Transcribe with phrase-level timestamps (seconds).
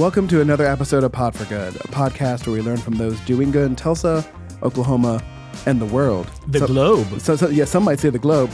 [0.00, 3.20] Welcome to another episode of Pod for Good, a podcast where we learn from those
[3.20, 4.26] doing good in Tulsa,
[4.62, 5.22] Oklahoma,
[5.66, 6.26] and the world.
[6.48, 7.20] The So- globe.
[7.20, 8.48] So, so yeah, some might say the globe.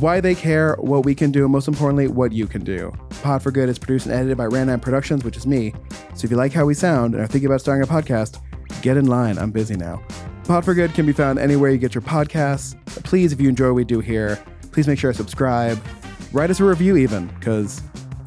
[0.00, 2.92] Why they care, what we can do, and most importantly, what you can do.
[3.22, 5.72] Pod for Good is produced and edited by Random Productions, which is me.
[6.12, 8.38] So if you like how we sound and are thinking about starting a podcast,
[8.82, 9.38] get in line.
[9.38, 10.02] I'm busy now.
[10.44, 12.76] Pod for Good can be found anywhere you get your podcasts.
[13.02, 14.38] Please, if you enjoy what we do here,
[14.72, 15.82] please make sure to subscribe.
[16.34, 17.80] Write us a review even, because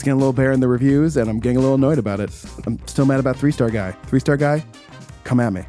[0.04, 2.20] it's getting a little bare in the reviews, and I'm getting a little annoyed about
[2.20, 2.30] it.
[2.68, 3.92] I'm still mad about Three Star Guy.
[4.08, 4.66] Three Star Guy,
[5.24, 5.64] come at me.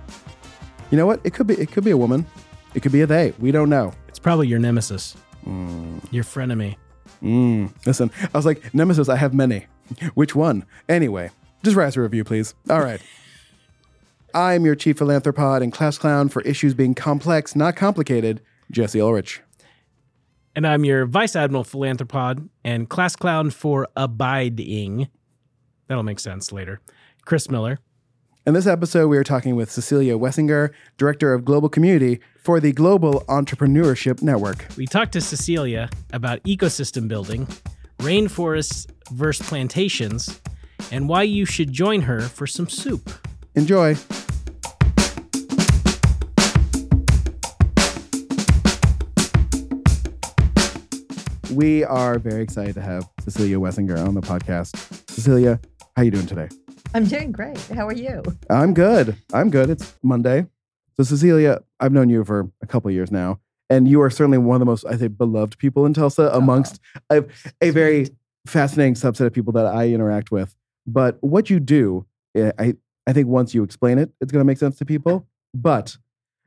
[0.90, 1.20] You know what?
[1.22, 1.54] It could be.
[1.54, 2.26] It could be a woman.
[2.74, 3.32] It could be a they.
[3.38, 3.92] We don't know.
[4.08, 5.16] It's probably your nemesis.
[5.46, 6.74] Your frenemy.
[7.22, 9.66] Mm, listen, I was like, Nemesis, I have many.
[10.14, 10.66] Which one?
[10.88, 11.30] Anyway,
[11.62, 12.56] just write us a review, please.
[12.68, 13.00] All right.
[14.34, 18.40] I'm your chief philanthropod and class clown for issues being complex, not complicated,
[18.72, 19.42] Jesse Ulrich.
[20.56, 25.08] And I'm your Vice Admiral Philanthropod and class clown for abiding.
[25.88, 26.80] That'll make sense later.
[27.24, 27.80] Chris Miller.
[28.46, 32.72] In this episode, we are talking with Cecilia Wessinger, Director of Global Community for the
[32.72, 34.66] Global Entrepreneurship Network.
[34.76, 37.48] We talked to Cecilia about ecosystem building,
[37.98, 40.40] rainforests versus plantations,
[40.92, 43.10] and why you should join her for some soup.
[43.56, 43.96] Enjoy.
[51.54, 54.76] We are very excited to have Cecilia Wessinger on the podcast.
[55.08, 55.60] Cecilia,
[55.94, 56.48] how are you doing today?
[56.94, 57.58] I'm doing great.
[57.68, 58.22] How are you?
[58.50, 59.16] I'm good.
[59.32, 59.70] I'm good.
[59.70, 60.46] It's Monday.
[60.96, 64.38] So, Cecilia, I've known you for a couple of years now, and you are certainly
[64.38, 66.80] one of the most, I think, beloved people in Tulsa amongst
[67.10, 67.24] a,
[67.60, 68.08] a very
[68.46, 70.54] fascinating subset of people that I interact with.
[70.86, 72.74] But what you do, eh, I,
[73.06, 75.26] I think once you explain it, it's going to make sense to people.
[75.52, 75.96] But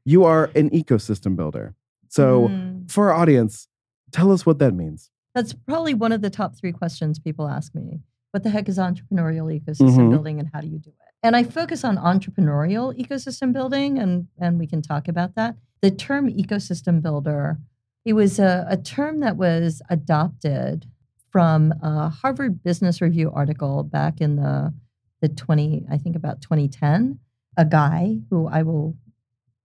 [0.06, 1.76] you are an ecosystem builder.
[2.10, 3.68] So, Mm, for our audience,
[4.12, 5.10] tell us what that means.
[5.36, 8.00] that's probably one of the top three questions people ask me.
[8.32, 10.10] What the heck is entrepreneurial ecosystem Mhm.
[10.10, 10.96] building and how do you do it?
[11.22, 15.56] And I focus on entrepreneurial ecosystem building and, and we can talk about that.
[15.82, 17.60] The term ecosystem builder,
[18.04, 20.88] it was a, a term that was adopted
[21.30, 24.74] from a Harvard Business Review article back in the,
[25.22, 27.20] the 20, I think about 2010.
[27.58, 28.96] A guy who I will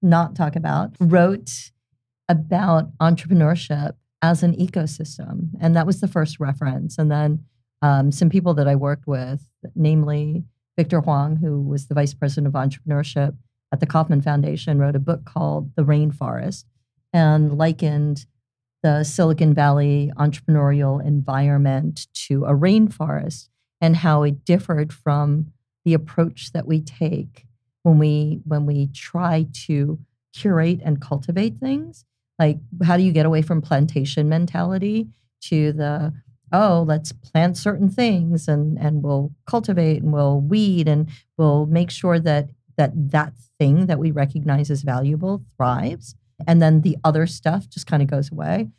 [0.03, 1.71] not talk about wrote
[2.29, 5.49] about entrepreneurship as an ecosystem.
[5.61, 6.97] And that was the first reference.
[6.97, 7.45] And then
[7.83, 9.45] um, some people that I worked with,
[9.75, 10.45] namely
[10.79, 13.37] Victor Hwang, who was the vice president of entrepreneurship
[13.73, 16.65] at the Kauffman Foundation, wrote a book called The Rainforest
[17.13, 18.27] and likened
[18.83, 23.49] the Silicon Valley entrepreneurial environment to a rainforest
[23.81, 25.53] and how it differed from
[25.85, 27.47] the approach that we take
[27.83, 29.99] when we when we try to
[30.33, 32.05] curate and cultivate things
[32.43, 35.07] like how do you get away from plantation mentality
[35.41, 36.13] to the
[36.53, 41.09] oh let's plant certain things and and we'll cultivate and we'll weed and
[41.39, 46.17] we'll make sure that that that thing that we recognize as valuable thrives.
[46.49, 48.71] And then the other stuff just kind of goes away.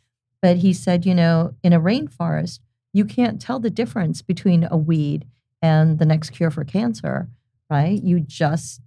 [0.42, 2.60] But he said you know in a rainforest
[2.92, 5.26] you can't tell the difference between a weed
[5.62, 7.28] and the next cure for cancer
[7.70, 8.00] right?
[8.02, 8.82] You just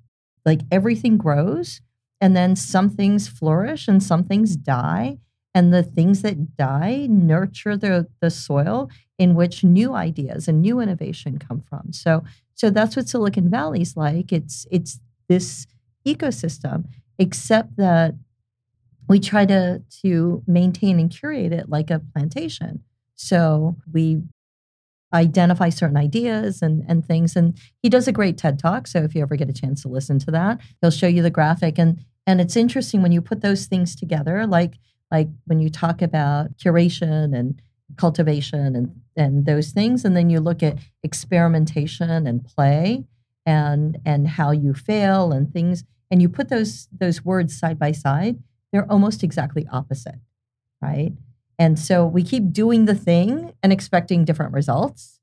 [0.46, 1.82] like everything grows
[2.20, 5.20] and then some things flourish and some things die.
[5.54, 10.80] And the things that die nurture the the soil in which new ideas and new
[10.80, 11.94] innovation come from.
[11.94, 12.24] So
[12.54, 14.32] so that's what silicon valley's like.
[14.32, 15.66] It's it's this
[16.06, 16.86] ecosystem
[17.18, 18.14] except that
[19.08, 22.84] we try to to maintain and curate it like a plantation.
[23.16, 24.22] So we
[25.14, 27.36] identify certain ideas and and things.
[27.36, 29.88] And he does a great ted talk so if you ever get a chance to
[29.88, 31.78] listen to that he'll show you the graphic.
[31.78, 34.76] And and it's interesting when you put those things together like
[35.12, 37.62] like when you talk about curation and
[37.96, 43.06] cultivation and and those things and then you look at experimentation and play
[43.46, 47.92] and and how you fail and things and you put those those words side by
[47.92, 48.38] side
[48.72, 50.20] they're almost exactly opposite
[50.82, 51.14] right
[51.60, 55.20] and so we keep doing the thing and expecting different results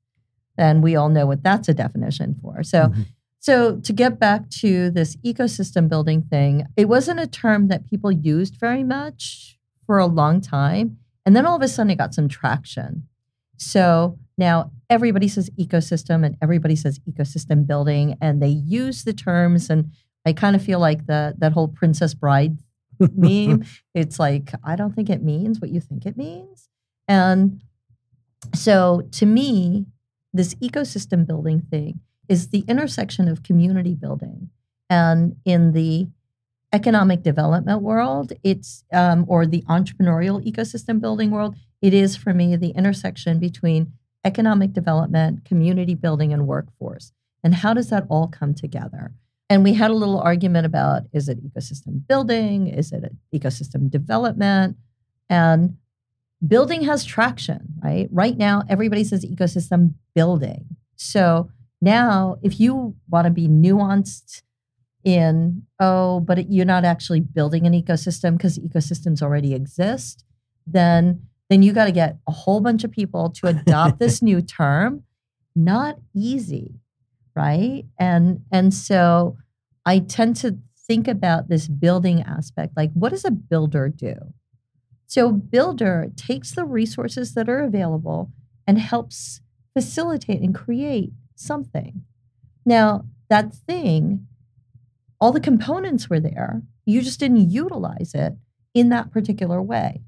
[0.57, 3.05] and we all know what that's a definition for so Mhm.
[3.39, 8.11] so, to get back to this ecosystem building thing, it wasn't a term that people
[8.11, 10.97] used very much for a long time.
[11.25, 13.03] And then all of a sudden it got some traction.
[13.57, 19.69] So now everybody says ecosystem and everybody says ecosystem building, and they use the terms.
[19.69, 19.91] And
[20.25, 22.57] I kind of feel like the, that whole Princess Bride
[22.99, 23.65] meme.
[23.93, 26.69] It's like, I don't think it means what you think it means.
[27.07, 27.61] And
[28.53, 29.85] so to me,
[30.33, 34.49] this ecosystem building thing is the intersection of community building
[34.89, 36.07] and in the
[36.73, 42.55] economic development world it's um, or the entrepreneurial ecosystem building world it is for me
[42.55, 43.93] the intersection between
[44.25, 47.13] economic development community building and workforce
[47.45, 49.13] And how does that all come together?
[49.49, 52.67] And we had a little argument about is it ecosystem building?
[52.67, 53.03] Is it
[53.33, 54.77] ecosystem development?
[55.29, 55.77] And
[56.45, 58.07] building has traction, right?
[58.11, 60.65] Right now, everybody says ecosystem building.
[60.95, 61.49] So
[61.81, 64.41] now, if you want to be nuanced
[65.03, 70.25] in, oh, but you're not actually building an ecosystem because ecosystems already exist,
[70.65, 74.41] then then you got to get a whole bunch of people to adopt this new
[74.41, 75.03] term.
[75.55, 76.79] Not easy,
[77.35, 77.85] right?
[77.99, 79.37] And and so
[79.85, 84.15] I tend to think about this building aspect like what does a builder do?
[85.07, 88.31] So builder takes the resources that are available
[88.67, 89.41] and helps
[89.73, 92.03] facilitate and create something.
[92.65, 94.27] Now, that thing,
[95.19, 96.63] all the components were there.
[96.85, 98.33] You just didn't utilize it
[98.73, 100.01] in that particular way.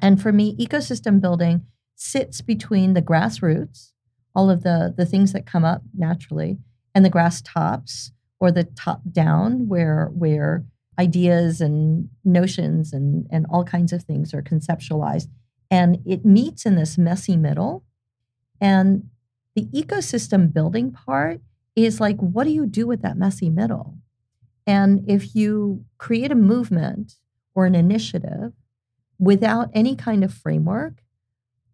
[0.00, 3.92] And for me, ecosystem building sits between the grassroots,
[4.34, 6.58] all of the, the things that come up naturally,
[6.94, 10.64] and the grass tops or the top down, where, where
[10.98, 15.28] ideas and notions and, and all kinds of things are conceptualized.
[15.70, 17.84] And it meets in this messy middle.
[18.60, 19.08] And
[19.54, 21.40] the ecosystem building part
[21.74, 23.96] is like, what do you do with that messy middle?
[24.66, 27.14] And if you create a movement
[27.54, 28.52] or an initiative
[29.18, 31.01] without any kind of framework,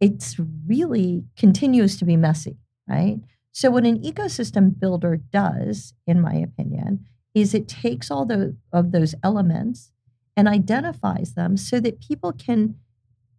[0.00, 0.36] it's
[0.66, 2.56] really continues to be messy,
[2.88, 3.18] right?
[3.52, 8.92] So, what an ecosystem builder does, in my opinion, is it takes all the, of
[8.92, 9.92] those elements
[10.36, 12.76] and identifies them so that people can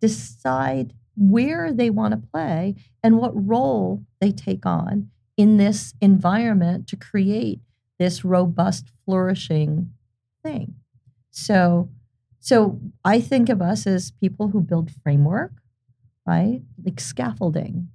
[0.01, 6.87] decide where they want to play and what role they take on in this environment
[6.87, 7.59] to create
[7.97, 9.91] this robust, flourishing
[10.43, 10.75] thing.
[11.31, 11.89] So,
[12.39, 15.51] so I think of us as people who build framework,
[16.25, 16.61] right?
[16.83, 17.89] Like scaffolding.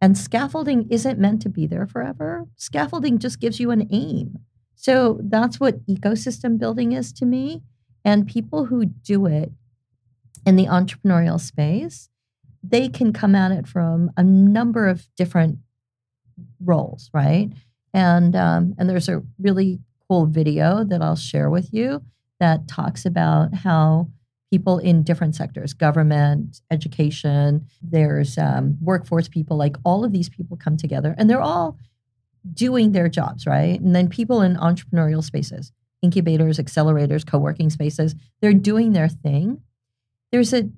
[0.00, 2.46] And scaffolding isn't meant to be there forever.
[2.56, 4.38] Scaffolding just gives you an aim.
[4.74, 7.62] So that's what ecosystem building is to me.
[8.04, 9.52] And people who do it
[10.44, 12.08] in the entrepreneurial space,
[12.64, 15.58] they can come at it from a number of different
[16.64, 17.50] roles, right?
[17.94, 19.78] And um, and there's a really
[20.08, 22.02] cool video that I'll share with you
[22.40, 24.08] that talks about how
[24.52, 30.58] people in different sectors government education there's um, workforce people like all of these people
[30.58, 31.78] come together and they're all
[32.52, 35.72] doing their jobs right and then people in entrepreneurial spaces
[36.02, 39.62] incubators accelerators co-working spaces they're doing their thing
[40.32, 40.68] there's a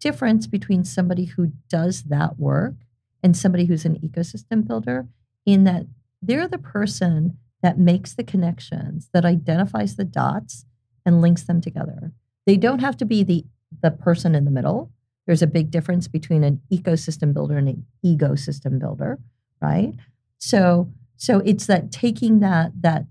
[0.00, 2.76] difference between somebody who does that work
[3.22, 5.06] and somebody who's an ecosystem builder
[5.44, 5.84] in that
[6.22, 10.64] they're the person that makes the connections that identifies the dots
[11.04, 12.12] and links them together.
[12.48, 13.44] They don't have to be the,
[13.82, 14.90] the person in the middle.
[15.26, 19.18] There's a big difference between an ecosystem builder and an ecosystem builder,
[19.60, 19.92] right?
[20.38, 23.04] So so it's that taking that that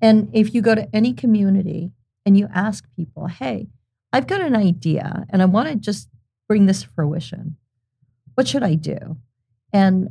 [0.00, 1.90] and if you go to any community
[2.24, 3.66] and you ask people, "Hey,
[4.12, 6.08] I've got an idea and I want to just
[6.46, 7.56] bring this fruition.
[8.34, 9.16] What should I do?"
[9.72, 10.10] And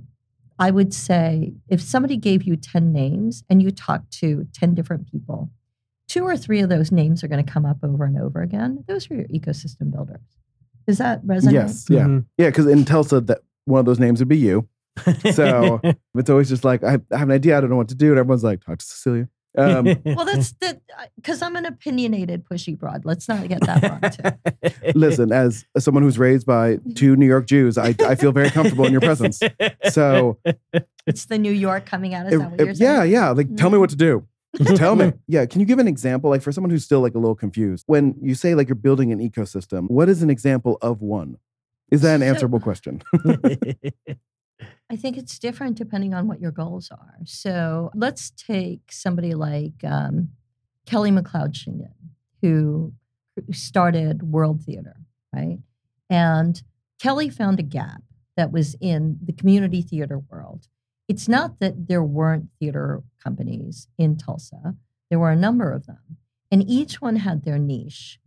[0.59, 5.09] I would say if somebody gave you 10 names and you talked to 10 different
[5.09, 5.51] people,
[6.11, 8.83] two or three of those names are going to come up over and over again.
[8.87, 10.19] Those are your ecosystem builders.
[10.87, 11.53] Does that resonate?
[11.53, 11.85] Yes.
[11.89, 12.05] Yeah.
[12.05, 12.25] Mhm.
[12.37, 12.47] Yeah.
[12.49, 14.67] Because in Tulsa, that one of those names would be you.
[15.33, 15.79] So
[16.15, 17.57] it's always just like, I I have an idea.
[17.57, 18.09] I don't know what to do.
[18.09, 19.29] And everyone's like, talk to Cecilia.
[19.57, 20.79] Um, Well, that's the
[21.15, 23.05] because I'm an opinionated, pushy broad.
[23.05, 24.91] Let's not get that wrong too.
[24.99, 28.49] listen, as, as someone who's raised by two New York Jews, I, I feel very
[28.49, 29.39] comfortable in your presence.
[29.91, 30.37] So,
[31.07, 32.27] It's the New York coming out.
[32.27, 32.91] Is it- that what it- you're saying?
[32.91, 33.29] yeah, yeah.
[33.31, 34.25] Like, tell me what to do.
[34.75, 35.13] Tell me.
[35.27, 35.45] Yeah.
[35.45, 36.29] Can you give an example?
[36.29, 39.11] Like, for someone who's still like a little confused, when you say like you're building
[39.11, 41.37] an ecosystem, what is an example of one?
[41.89, 43.01] Is that an So- answerable question?
[44.89, 47.15] I think it's different depending on what your goals are.
[47.25, 50.29] So let's take somebody like um,
[50.85, 51.93] Kelli McLoud-Schingen,
[52.41, 52.93] who
[53.47, 54.97] who started World Theater,
[55.33, 55.59] right?
[56.09, 56.61] And
[57.01, 58.03] Kelly found a gap
[58.35, 60.67] that was in the community theater world.
[61.11, 64.75] It's not that there weren't theater companies in Tulsa,
[65.09, 66.15] there were a number of them,
[66.49, 68.17] and each one had their niche.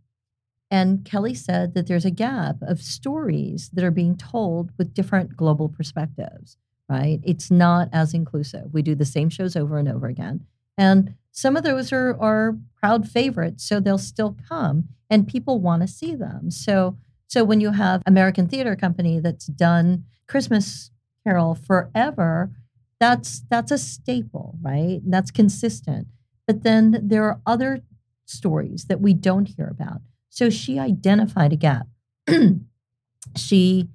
[0.69, 5.35] And Kelly said that there's a gap of stories that are being told with different
[5.35, 7.19] global perspectives, right?
[7.23, 8.71] It's not as inclusive.
[8.71, 10.45] We do the same shows over and over again.
[10.77, 15.81] And some of those are, are proud favorites, so they'll still come and people want
[15.81, 16.51] to see them.
[16.51, 20.91] So, so when you have American Theater Company that's done Christmas
[21.23, 22.51] Carol forever,
[22.99, 25.01] that's that's a staple, right?
[25.05, 26.07] That's consistent.
[26.47, 27.81] But then there are other
[28.25, 30.01] stories that we don't hear about.
[30.29, 31.87] So she identified a gap.
[33.35, 33.87] she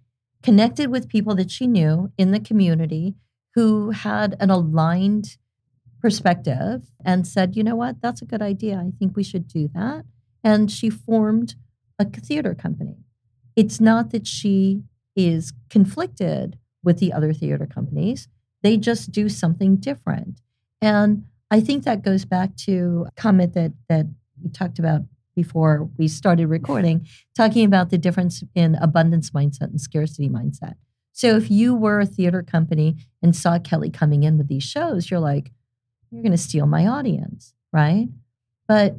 [0.42, 3.14] connected with people that she knew in the community
[3.54, 5.37] who had an aligned
[6.00, 8.76] perspective and said, you know what, that's a good idea.
[8.76, 10.04] I think we should do that.
[10.42, 11.57] And she formed
[11.99, 12.97] a theater company.
[13.54, 18.28] It's not that she is conflicted with the other theater companies,
[18.62, 20.40] they just do something different.
[20.81, 24.07] And I think that goes back to a comment that, that
[24.43, 25.02] we talked about
[25.35, 30.75] before we started recording, talking about the difference in abundance mindset and scarcity mindset.
[31.12, 35.11] So if you were a theater company and saw Kelly coming in with these shows,
[35.11, 35.52] you're like,
[36.11, 38.09] you're going to steal my audience, right?
[38.67, 38.97] But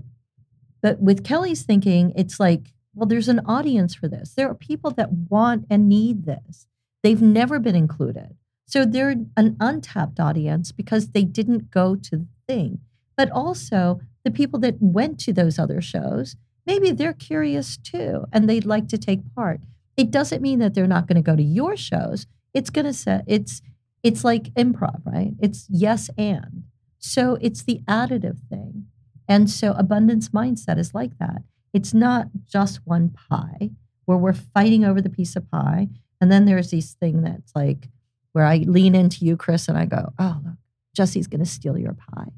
[0.81, 4.33] but with Kelly's thinking, it's like, well, there's an audience for this.
[4.33, 6.67] There are people that want and need this.
[7.03, 8.35] They've never been included.
[8.71, 12.79] So they're an untapped audience because they didn't go to the thing.
[13.17, 18.49] But also the people that went to those other shows, maybe they're curious too and
[18.49, 19.59] they'd like to take part.
[19.97, 22.27] It doesn't mean that they're not going to go to your shows.
[22.53, 23.61] It's going to say it's
[24.03, 25.33] it's like improv, right?
[25.39, 26.63] It's yes and.
[26.97, 28.85] So it's the additive thing.
[29.27, 31.43] And so abundance mindset is like that.
[31.73, 33.71] It's not just one pie
[34.05, 35.89] where we're fighting over the piece of pie.
[36.21, 37.89] And then there's this thing that's like
[38.33, 40.55] where I lean into you, Chris, and I go, oh, look,
[40.95, 42.31] Jesse's going to steal your pie.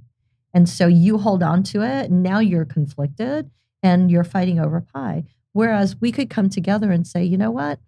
[0.53, 2.11] And so you hold on to it.
[2.11, 3.49] And now you're conflicted
[3.81, 5.23] and you're fighting over pie.
[5.51, 7.79] Whereas we could come together and say, you know what?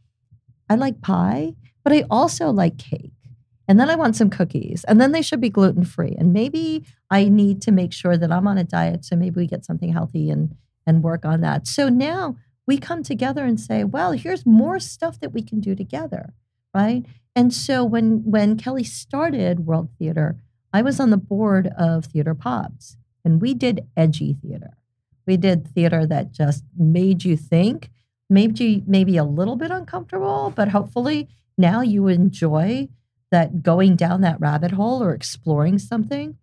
[0.69, 3.11] I like pie, but I also like cake.
[3.67, 4.83] And then I want some cookies.
[4.83, 6.15] And then they should be gluten free.
[6.17, 9.05] And maybe I need to make sure that I'm on a diet.
[9.05, 11.65] So maybe we get something healthy and, and work on that.
[11.65, 12.35] So now
[12.67, 16.33] we come together and say, well, here's more stuff that we can do together.
[16.73, 17.05] Right.
[17.35, 20.37] And so when when Kelly started World Theater,
[20.71, 24.77] I was on the board of Theater Pops and we did edgy theater.
[25.25, 27.89] We did theater that just made you think,
[28.29, 31.27] made you maybe a little bit uncomfortable, but hopefully
[31.57, 32.87] now you enjoy
[33.31, 36.37] that going down that rabbit hole or exploring something.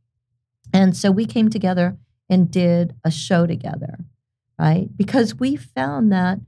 [0.73, 1.97] And so we came together
[2.29, 3.99] and did a show together,
[4.59, 4.89] right?
[4.97, 6.41] Because we found that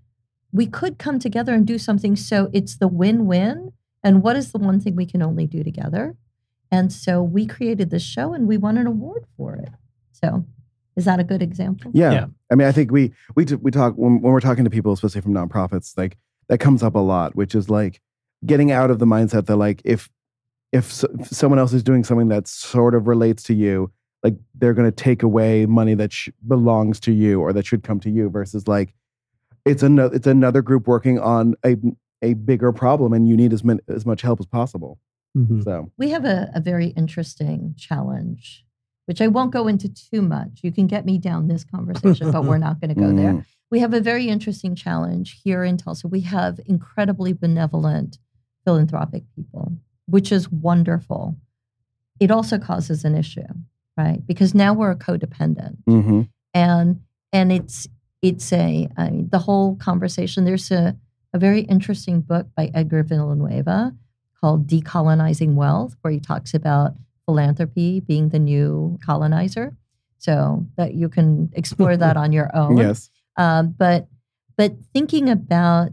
[0.52, 3.72] we could come together and do something so it's the win win.
[4.04, 6.14] And what is the one thing we can only do together?
[6.70, 9.70] And so we created this show and we won an award for it.
[10.12, 10.44] So
[10.94, 11.90] is that a good example?
[11.94, 12.12] Yeah.
[12.12, 12.26] Yeah.
[12.52, 15.22] I mean, I think we we we talk when, when we're talking to people, especially
[15.22, 16.16] from nonprofits, like
[16.48, 18.00] that comes up a lot, which is like
[18.44, 20.10] getting out of the mindset that like if
[20.72, 23.90] if, s if someone else is doing something that sort of relates to you,
[24.22, 27.82] like they're going to take away money that sh- belongs to you or that should
[27.82, 28.94] come to you, versus like
[29.64, 31.76] it's another it's another group working on a
[32.24, 34.98] a bigger problem, and you need as min- as much help as possible.
[35.36, 35.62] Mhm.
[35.64, 38.64] So We have a, a very interesting challenge,
[39.06, 40.60] which I won't go into too much.
[40.62, 43.32] You can get me down this conversation, but we're not going to go there.
[43.34, 46.08] mm, We have a very interesting challenge here in Tulsa.
[46.08, 48.18] We have incredibly benevolent
[48.64, 49.72] philanthropic people,
[50.06, 51.36] which is wonderful.
[52.20, 53.42] It also causes an issue,
[53.96, 54.24] right?
[54.26, 56.28] Because now we're a codependent, mhm.
[56.54, 57.00] and
[57.32, 57.88] and it's
[58.22, 60.44] it's a I mean, the whole conversation.
[60.44, 60.96] There's a
[61.34, 63.92] a very interesting book by Edgar Villanueva
[64.40, 66.94] called Decolonizing Wealth, where he talks about
[67.26, 69.76] philanthropy being the new colonizer.
[70.18, 72.76] So that you can explore that on your own.
[72.84, 74.08] yes, Um, but
[74.56, 75.92] but thinking about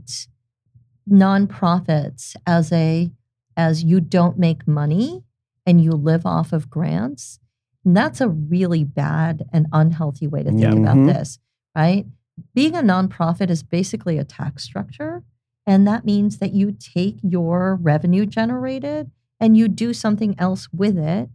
[1.10, 3.12] nonprofits as a
[3.57, 5.24] as you don't make money
[5.65, 7.39] and you live off of grants,
[7.83, 10.74] that's a really bad and unhealthy way to think Yeah.
[10.74, 11.07] about Mhm.
[11.07, 11.39] this,
[11.75, 12.05] right?
[12.53, 15.24] Being a nonprofit is basically a tax structure.
[15.65, 20.98] And that means that you take your revenue generated and you do something else with
[20.98, 21.30] it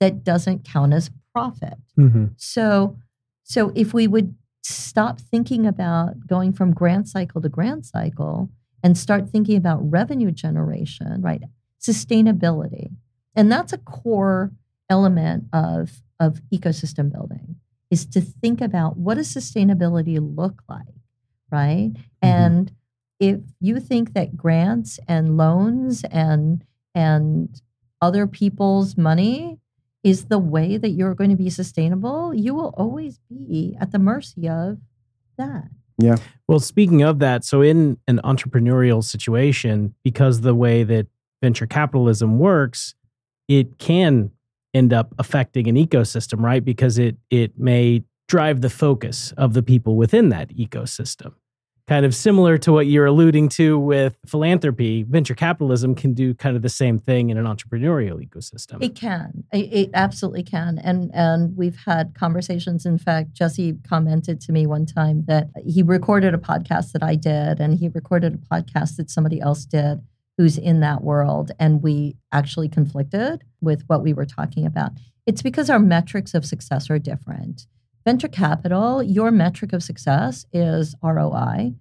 [0.00, 1.78] that doesn't count as profit.
[1.98, 2.32] Mhm.
[2.36, 2.98] So,
[3.42, 8.50] so if we would stop thinking about going from grant cycle to grant cycle
[8.82, 11.42] and start thinking about revenue generation, right?
[11.80, 12.90] Sustainability.
[13.34, 14.52] And that's a core
[14.88, 17.56] element of, of ecosystem building
[17.90, 20.94] is to think about what does sustainability look like,
[21.50, 21.92] right?
[22.22, 22.72] And
[23.20, 27.60] if you think that grants and loans and and
[28.00, 29.58] other people's money
[30.02, 33.98] is the way that you're going to be sustainable, you will always be at the
[33.98, 34.78] mercy of
[35.36, 35.68] that.
[35.98, 36.16] Yeah.
[36.48, 41.06] Well, speaking of that, so in an entrepreneurial situation, because the way that
[41.42, 42.94] venture capitalism works,
[43.46, 44.30] it can
[44.72, 46.64] end up affecting an ecosystem, right?
[46.64, 51.34] Because it it may drive the focus of the people within that ecosystem.
[51.90, 56.54] Kind of similar to what you're alluding to with philanthropy, venture capitalism can do kind
[56.54, 58.80] of the same thing in an entrepreneurial ecosystem.
[58.80, 59.42] It can.
[59.52, 60.78] It, it absolutely can.
[60.78, 62.86] And and we've had conversations.
[62.86, 67.16] In fact, Jesse commented to me one time that he recorded a podcast that I
[67.16, 70.00] did, and he recorded a podcast that somebody else did
[70.38, 74.92] who's in that world and we actually conflicted with what we were talking about.
[75.26, 77.66] It's because our metrics of success are different.
[78.04, 81.74] Venture capital, your metric of success is ROI.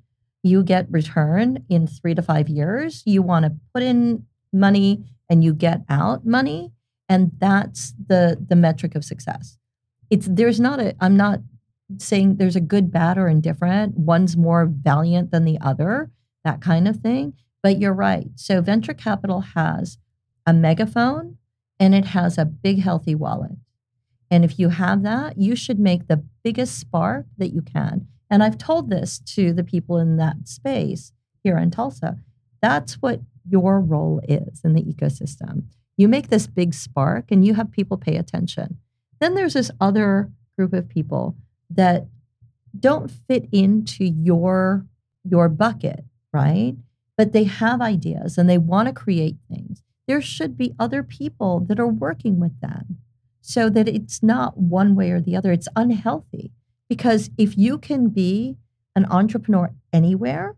[0.43, 3.03] You get return in three to five years.
[3.05, 6.71] You want to put in money and you get out money.
[7.07, 9.57] And that's the, the metric of success.
[10.09, 11.39] It's there's not a, I'm not
[11.97, 13.97] saying there's a good, bad, or indifferent.
[13.97, 16.11] One's more valiant than the other,
[16.43, 17.33] that kind of thing.
[17.63, 18.27] But you're right.
[18.35, 19.97] So venture capital has
[20.45, 21.37] a megaphone
[21.79, 23.51] and it has a big, healthy wallet.
[24.31, 28.07] And if you have that, you should make the biggest spark that you can.
[28.29, 31.11] And I've told this to the people in that space
[31.43, 32.17] here in Tulsa.
[32.61, 35.63] That's what your role is in the ecosystem.
[35.97, 38.77] You make this big spark and you have people pay attention.
[39.19, 41.35] Then there's this other group of people
[41.69, 42.07] that
[42.79, 44.85] don't fit into your
[45.23, 46.75] your bucket, right?
[47.17, 49.83] But they have ideas and they want to create things.
[50.07, 52.97] There should be other people that are working with them
[53.41, 55.51] so that it's not one way or the other.
[55.51, 56.51] It's unhealthy
[56.87, 58.57] because if you can be
[58.95, 60.55] an entrepreneur anywhere,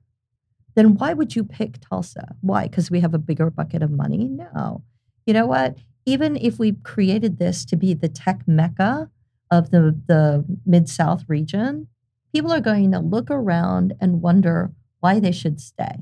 [0.76, 2.36] then why would you pick Tulsa?
[2.42, 2.64] Why?
[2.64, 4.28] Because we have a bigger bucket of money?
[4.28, 4.84] No.
[5.26, 5.76] You know what?
[6.06, 9.10] Even if we created this to be the tech mecca
[9.52, 11.88] of the, the Mid South region,
[12.34, 14.72] people are going to look around and wonder
[15.02, 15.98] why they should stay.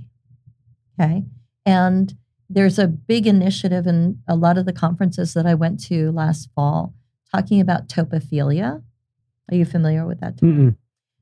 [1.00, 1.24] Okay.
[1.66, 2.16] And
[2.50, 6.50] there's a big initiative in a lot of the conferences that I went to last
[6.56, 6.94] fall
[7.32, 8.82] talking about topophilia.
[9.52, 10.58] Are you familiar with that term?
[10.58, 10.76] Mm-mm.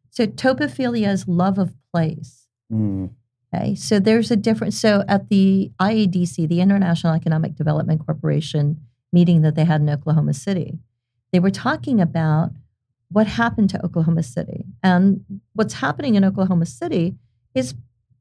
[0.09, 2.47] So topophilia is love of place.
[2.71, 3.11] Mm.
[3.53, 3.75] Okay.
[3.75, 4.79] So there's a difference.
[4.79, 8.81] So at the IADC, the International Economic Development Corporation
[9.13, 10.79] meeting that they had in Oklahoma City,
[11.31, 12.51] they were talking about
[13.09, 14.65] what happened to Oklahoma City.
[14.83, 17.15] And what's happening in Oklahoma City
[17.53, 17.73] is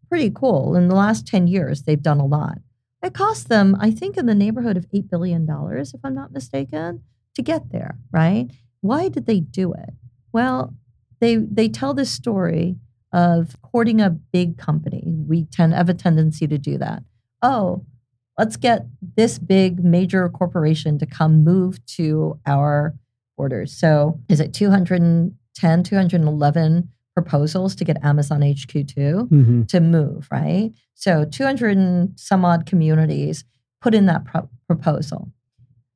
[0.09, 0.76] pretty cool.
[0.76, 2.59] In the last 10 years, they've done a lot.
[3.06, 7.04] It cost them, I think, in the neighborhood of $8 billion, if I'm not mistaken,
[7.36, 8.48] to get there, right?
[8.80, 9.90] Why did they do it?
[10.32, 10.74] Well,
[11.20, 12.78] they, they tell this story
[13.12, 15.14] of courting a big company.
[15.24, 17.04] We tend have a tendency to do that.
[17.42, 17.86] Oh,
[18.36, 22.96] let's get this big major corporation to come move to our
[23.36, 23.72] borders.
[23.72, 26.88] So is it 210, 211
[27.26, 29.62] proposals to get Amazon HQ2 Mm-hmm.
[29.64, 30.70] to move, right?
[30.94, 33.44] So 200 and some odd communities
[33.81, 35.33] put in that pro- proposal.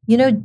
[0.07, 0.43] You know,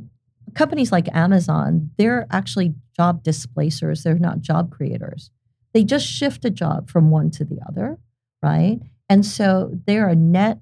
[0.54, 5.30] companies like Amazon, they're actually job displacers, they're not job creators.
[5.72, 7.98] They just shift a job from one to the other,
[8.42, 8.78] right?
[9.08, 10.58] And so they're a net,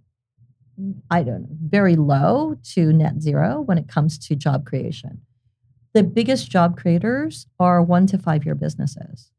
[1.11, 5.22] I don't know, very low to net zero when it comes to job creation.
[5.92, 9.31] The biggest job creators are one to five year businesses.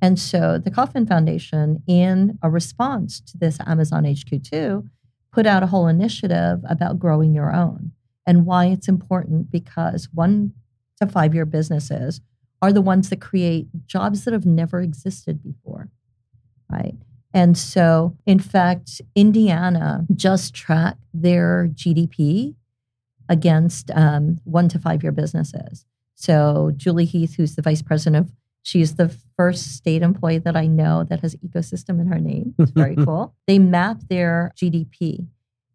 [0.00, 4.88] And so the Kauffman Foundation, in a response to this Amazon HQ2,
[5.32, 7.92] put out a whole initiative about growing your own
[8.26, 10.52] and why it's important because one
[11.00, 12.20] to five year businesses
[12.60, 15.88] are the ones that create jobs that have never existed before,
[16.70, 16.96] right?
[17.34, 22.54] And so, in fact, Indiana just tracked their GDP
[23.28, 25.84] against um, one to five year businesses.
[26.14, 28.32] So, Julie Heath, who's the vice president of
[28.68, 32.54] She's the first state employee that I know that has ecosystem in her name.
[32.58, 33.34] It's very cool.
[33.46, 35.26] They map their GDP.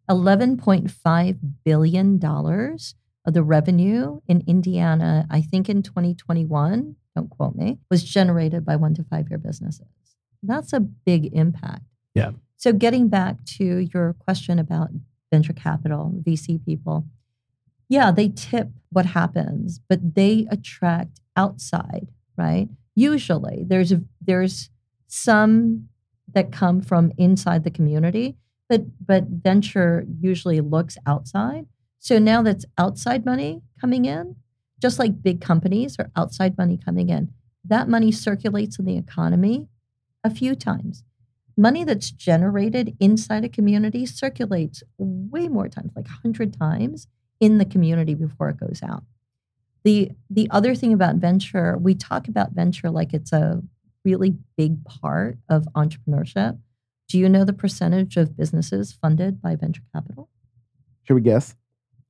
[0.08, 8.04] $11.5 billion of the revenue in Indiana, I think in 2021, don't quote me, was
[8.04, 9.88] generated by one to five year businesses.
[10.40, 11.82] That's a big impact.
[12.14, 12.30] Yeah.
[12.58, 14.90] So, getting back to your question about
[15.32, 17.06] venture capital, VC people,
[17.88, 22.68] yeah, they tip what happens, but they attract outside, right?
[22.94, 24.70] Usually, there's there's
[25.08, 25.88] some
[26.32, 28.36] that come from inside the community,
[28.68, 31.66] but but venture usually looks outside.
[31.98, 34.36] So now that's outside money coming in,
[34.80, 37.30] just like big companies or outside money coming in.
[37.64, 39.68] That money circulates in the economy
[40.22, 41.02] a few times.
[41.56, 47.06] Money that's generated inside a community circulates way more times, like 100 times
[47.40, 49.04] in the community before it goes out.
[49.84, 53.62] The the other thing about venture, we talk about venture like it's a
[54.04, 56.58] really big part of entrepreneurship.
[57.08, 60.30] Do you know the percentage of businesses funded by venture capital?
[61.02, 61.54] Should we guess?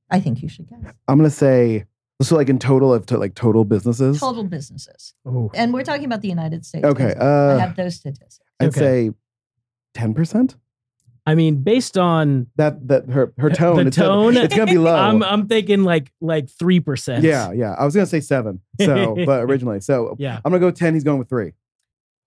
[0.09, 0.79] I think you should guess.
[1.07, 1.85] I'm gonna say
[2.21, 2.37] so.
[2.37, 4.19] Like in total, of to like total businesses.
[4.21, 5.13] Total businesses.
[5.25, 6.85] Oh, And we're talking about the United States.
[6.85, 7.09] Okay.
[7.09, 8.39] because I Uh, have those statistics.
[8.61, 8.79] I'd Okay.
[8.79, 9.11] say
[9.93, 10.55] ten percent.
[11.27, 13.87] I mean, based on That that her her The tone.
[13.87, 14.33] it's tone?
[14.35, 14.95] Gonna, it's gonna be low.
[14.95, 17.23] I'm I'm thinking like like three percent.
[17.23, 17.73] yeah, yeah.
[17.73, 18.61] I was gonna say seven.
[18.79, 20.35] So, but originally, so Yeah.
[20.45, 20.93] I'm gonna go ten.
[20.93, 21.53] He's going with three.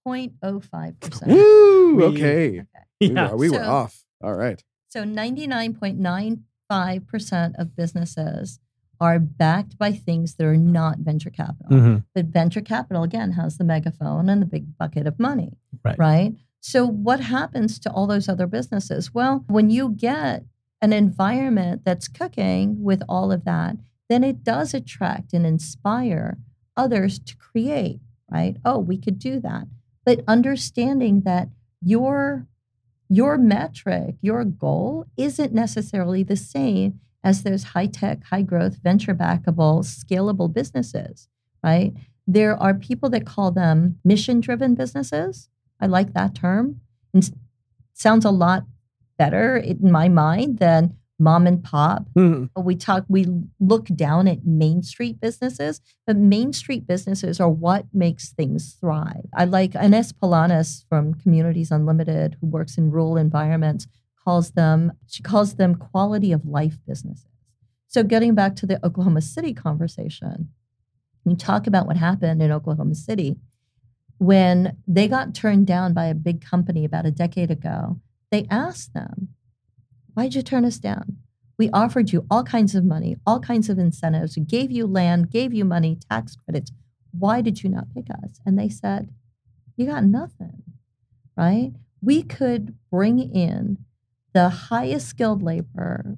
[0.06, 1.26] 0.05%.
[1.26, 1.94] Woo!
[1.96, 2.60] We- Okay.
[2.60, 2.66] Okay.
[3.00, 4.02] We, were, we were off.
[4.24, 4.60] All right.
[4.88, 8.58] So 99.95% of businesses
[9.00, 11.70] are backed by things that are not venture capital.
[11.70, 12.02] Mhm.
[12.14, 15.96] But venture capital, again, has the megaphone and the big bucket of money, Right.
[15.98, 16.34] right?
[16.70, 19.14] So, what happens to all those other businesses?
[19.14, 20.44] Well, when you get
[20.82, 23.78] an environment that's cooking with all of that,
[24.10, 26.36] then it does attract and inspire
[26.76, 28.00] others to create,
[28.30, 28.58] right?
[28.66, 29.66] Oh, we could do that.
[30.04, 31.48] But understanding that
[31.80, 32.46] your
[33.08, 39.14] your metric, your goal isn't necessarily the same as those high tech, high growth, venture
[39.14, 41.28] backable, scalable businesses,
[41.64, 41.94] right?
[42.26, 45.48] There are people that call them mission driven businesses.
[45.80, 46.80] I like that term.
[47.14, 47.30] And
[47.94, 48.64] sounds a lot
[49.18, 52.06] better in my mind than mom and pop.
[52.14, 52.48] Mhm.
[52.56, 53.26] We talk, we
[53.58, 59.26] look down at Main Street businesses, but Main Street businesses are what makes things thrive.
[59.34, 63.88] I like Ines Polonius from Communities Unlimited, who works in rural environments,
[64.24, 67.26] calls them, she calls them quality of life businesses.
[67.88, 70.50] So getting back to the Oklahoma City conversation,
[71.24, 73.38] you talk about what happened in Oklahoma City
[74.18, 78.00] when they got turned down by a big company about a decade ago.
[78.30, 79.28] They asked them,
[80.14, 81.18] Why'd you turn us down?
[81.56, 85.30] We offered you all kinds of money, all kinds of incentives, we gave you land,
[85.30, 86.72] gave you money, tax credits.
[87.10, 88.40] Why did you not pick us?
[88.44, 89.10] And they said,
[89.76, 90.62] You got nothing,
[91.36, 91.72] right?
[92.00, 93.78] We could bring in
[94.34, 96.16] the highest skilled labor,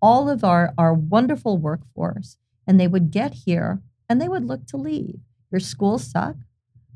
[0.00, 2.36] all of our, our wonderful workforce,
[2.66, 5.20] and they would get here and they would look to leave.
[5.50, 6.36] Your schools suck.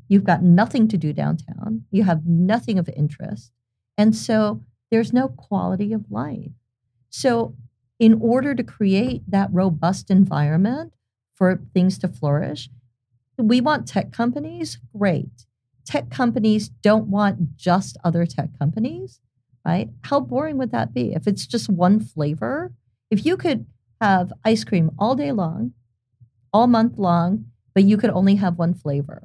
[0.07, 1.83] You've got nothing to do downtown.
[1.91, 3.51] You have nothing of interest.
[3.97, 6.51] And so there's no quality of life.
[7.09, 7.55] So,
[7.99, 10.93] in order to create that robust environment
[11.33, 12.69] for things to flourish,
[13.37, 15.45] we want tech companies, great.
[15.83, 19.19] Tech companies don't want just other tech companies,
[19.65, 19.89] right?
[20.03, 22.71] How boring would that be if it's just one flavor?
[23.09, 23.65] If you could
[24.01, 25.73] have ice cream all day long,
[26.53, 29.23] all month long, but you could only have one flavor.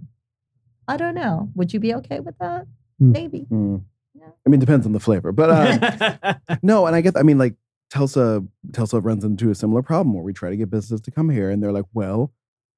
[0.88, 1.50] I don't know.
[1.54, 2.66] Would you be okay with that?
[2.98, 3.12] Hmm.
[3.12, 3.40] Maybe.
[3.40, 3.76] Hmm.
[4.14, 4.28] Yeah.
[4.46, 7.54] I mean, depends on the flavor, but uh, no, and I guess I mean, like
[7.90, 11.30] Tulsa, Tulsa runs into a similar problem where we try to get businesses to come
[11.30, 12.32] here, and they're like, "Well,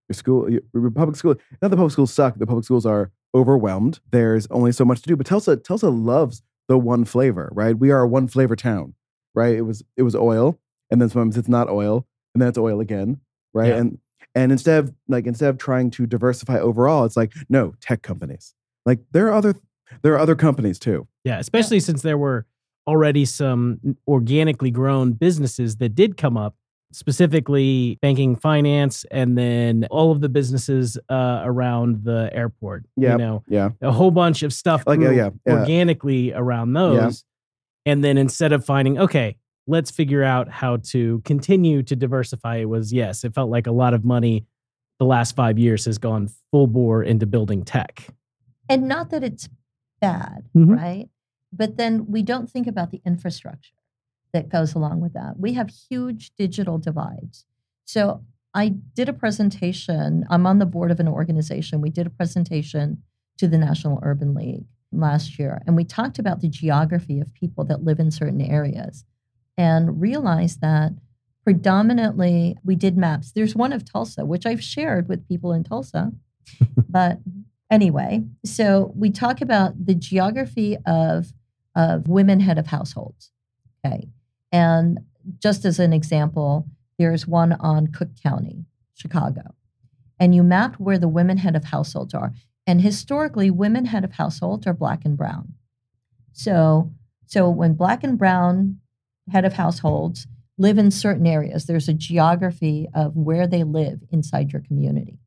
[0.08, 2.38] your school, your, your public school, not the public schools suck.
[2.38, 4.00] The public schools are overwhelmed.
[4.10, 7.76] There's only so much to do." But Tulsa, Tulsa loves the one flavor, right?
[7.76, 8.94] We are a one flavor town,
[9.34, 9.56] right?
[9.56, 10.58] It was it was oil,
[10.90, 13.20] and then sometimes it's not oil, and then it's oil again,
[13.52, 13.68] right?
[13.68, 13.78] Yeah.
[13.78, 13.98] And
[14.34, 18.54] and instead of like instead of trying to diversify overall, it's like no tech companies.
[18.86, 19.54] Like there are other
[20.02, 21.06] there are other companies too.
[21.24, 22.46] Yeah, especially since there were
[22.86, 26.56] already some organically grown businesses that did come up,
[26.92, 32.84] specifically banking, finance, and then all of the businesses uh, around the airport.
[32.96, 33.12] Yep.
[33.12, 35.60] You know, Yeah, a whole bunch of stuff Like, grew yeah, yeah.
[35.60, 37.24] organically around those.
[37.86, 42.68] And then instead of finding, okay, let's figure out how to continue to diversify, it
[42.68, 44.44] was yes, it felt like a lot of money
[44.98, 48.06] the last five years has gone full bore into building tech.
[48.68, 49.48] And not that it's
[50.00, 50.76] bad, Mhm.
[50.76, 51.08] right?
[51.52, 53.74] But then we don't think about the infrastructure
[54.32, 55.38] that goes along with that.
[55.38, 57.44] We have huge digital divides.
[57.84, 60.24] So I did a presentation.
[60.30, 61.80] I'm on the board of an organization.
[61.80, 63.02] We did a presentation
[63.38, 67.64] to the National Urban League last year, and we talked about the geography of people
[67.64, 69.04] that live in certain areas
[69.56, 70.92] and realized that
[71.44, 73.32] predominantly we did maps.
[73.32, 76.12] There's one of Tulsa, which I've shared with people in Tulsa.
[76.88, 77.18] but
[77.70, 81.32] anyway, so we talk about the geography of,
[81.76, 83.30] of women head of households.
[83.84, 84.08] Okay.
[84.50, 85.00] And
[85.38, 86.66] just as an example,
[86.98, 88.64] there's one on Cook County,
[88.94, 89.54] Chicago.
[90.18, 92.32] And you mapped where the women head of households are.
[92.66, 95.54] And historically, women head of households are black and brown.
[96.32, 96.92] So,
[97.26, 98.80] so when black and brown
[99.30, 100.26] head of households
[100.58, 105.18] live in certain areas, there's a geography of where they live inside your community.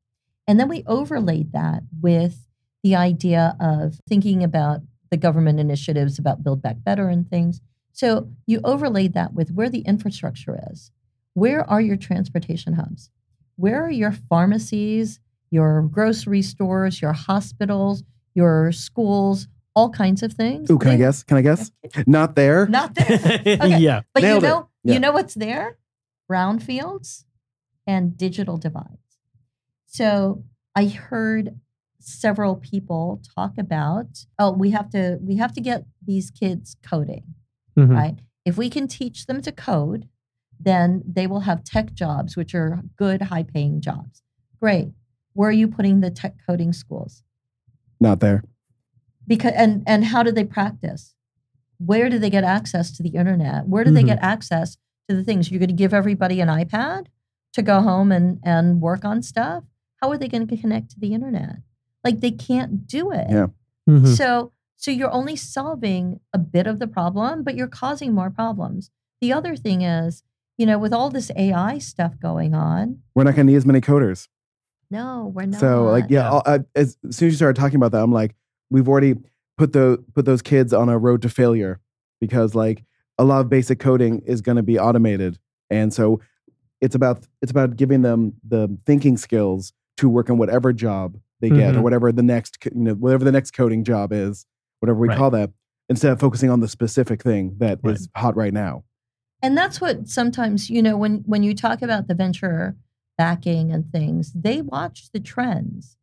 [0.47, 2.47] And then we overlaid that with
[2.83, 7.59] the idea of thinking about the government initiatives about Build Back Better and things.
[7.91, 10.91] So you overlaid that with where the infrastructure is.
[11.33, 13.09] Where are your transportation hubs?
[13.55, 20.71] Where are your pharmacies, your grocery stores, your hospitals, your schools, all kinds of things?
[20.71, 21.21] Ooh, can I guess?
[21.21, 21.71] Can I guess?
[22.07, 22.65] Not there.
[22.67, 23.41] Not there.
[23.79, 24.01] yeah.
[24.11, 24.93] But Nailed you know, Yeah.
[24.95, 25.77] you know what's there?
[26.31, 27.25] Brownfields
[27.85, 29.19] and digital divides.
[29.85, 30.43] So
[30.75, 31.59] I heard
[31.99, 37.35] several people talk about, oh, we have to we have to get these kids coding,
[37.77, 37.89] Mhm.
[37.93, 38.19] right?
[38.45, 40.07] If we can teach them to code,
[40.59, 44.23] then they will have tech jobs, which are good, high paying jobs.
[44.59, 44.89] Great.
[45.33, 47.23] Where are you putting the tech coding schools?
[47.99, 48.43] Not there.
[49.27, 51.13] Because and and how do they practice?
[51.79, 53.67] where do they get access to the internet?
[53.67, 54.07] Where do they Mhm.
[54.07, 55.51] get access to the things?
[55.51, 57.05] You're going to give everybody an iPad
[57.53, 59.63] to go home and, and work on stuff?
[60.01, 61.57] How are they going to connect to the internet?
[62.03, 63.27] Like they can't do it.
[63.29, 63.47] Yeah.
[63.87, 64.07] Mhm.
[64.17, 68.89] So so you're only solving a bit of the problem, but you're causing more problems.
[69.21, 70.23] The other thing is,
[70.57, 73.67] you know, with all this AI stuff going on, We're not going to need as
[73.67, 74.29] many coders.
[74.89, 75.59] no, we're not.
[75.59, 76.31] So like yeah, Yeah.
[76.31, 78.35] I'll- I, as, as soon as you started talking about that, I'm like,
[78.69, 79.15] we've already
[79.57, 81.79] put the put those kids on a road to failure
[82.21, 82.83] because like
[83.17, 86.19] a lot of basic coding is going to be automated, and so
[86.81, 91.49] it's about it's about giving them the thinking skills to work on whatever job they
[91.49, 91.83] get or Mhm.
[91.83, 94.45] whatever the next you know whatever the next coding job is,
[94.79, 95.17] whatever we Right.
[95.17, 95.51] call that,
[95.89, 98.21] instead of focusing on the specific thing that is Right.
[98.21, 98.83] hot right now.
[99.43, 102.75] and that's what sometimes you know when when you talk about the venture
[103.19, 105.95] backing and things they watch the trends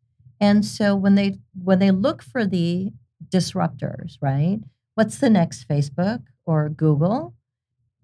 [0.45, 2.91] and so when they when they look for the
[3.29, 4.61] disruptors right
[4.95, 7.35] what's the next facebook or google?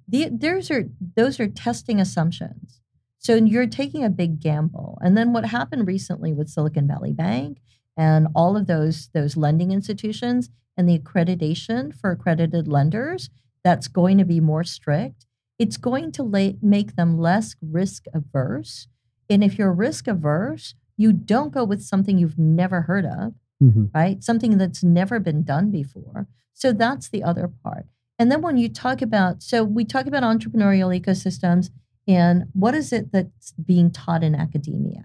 [0.09, 2.81] The, those are those are testing assumptions.
[3.18, 4.98] So you're taking a big gamble.
[5.03, 7.59] And then what happened recently with silicon valley bank
[7.96, 13.31] and all of those those lending institutions and the accreditation for accredited lenders
[13.62, 15.26] that's going to be more strict
[15.59, 18.87] it's going to la- make them less risk averse
[19.29, 23.32] and if you're risk averse you don't go with something you've never heard of
[23.62, 23.90] Mhm.
[23.94, 24.18] right?
[24.30, 26.20] Something that's never been done before.
[26.54, 27.86] So that's the other part.
[28.18, 31.70] And then when you talk about, so we talk about entrepreneurial ecosystems
[32.08, 35.04] and what is it that's being taught in academia,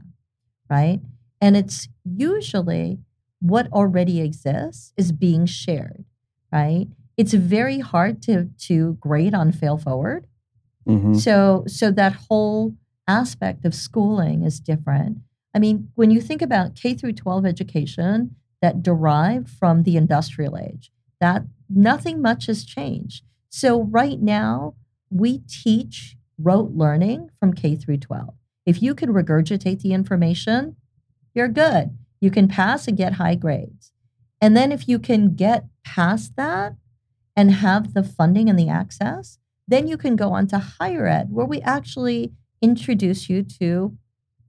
[0.69, 0.99] right?
[1.41, 1.87] And it's
[2.29, 2.99] usually
[3.41, 6.03] what already exists is being shared,
[6.51, 6.87] right?
[7.17, 8.35] It's very hard to
[8.67, 8.75] to
[9.07, 10.27] grade on fail forward.
[10.87, 11.15] Mhm.
[11.25, 12.73] So so that whole
[13.07, 15.15] aspect of schooling is different.
[15.55, 20.57] I mean, when you think about K through 12 education that derived from the industrial
[20.57, 20.91] age,
[21.21, 23.23] that nothing much has changed.
[23.49, 24.75] So right now,
[25.09, 28.33] we teach rote learning from K through 12.
[28.65, 30.75] If you can regurgitate the information,
[31.33, 31.97] you're good.
[32.19, 33.93] You can pass and get high grades.
[34.41, 36.75] And then if you can get past that
[37.35, 39.37] and have the funding and the access,
[39.67, 43.97] then you can go on to higher ed, where we actually introduce you to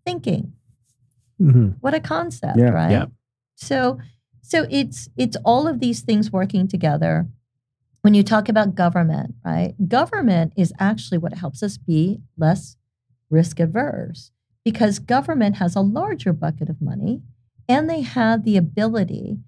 [0.05, 0.53] thinking.
[1.41, 1.77] Mhm.
[1.81, 2.71] What a concept, Yeah.
[2.71, 2.91] right?
[2.91, 3.07] Yeah.
[3.57, 3.99] So,
[4.43, 7.27] so it's it's all of these things working together.
[8.03, 9.75] When you talk about government, right?
[9.89, 12.77] Government is actually what helps us be less
[13.31, 14.31] risk averse
[14.65, 17.23] because government has a larger bucket of money
[17.69, 19.39] and they have the ability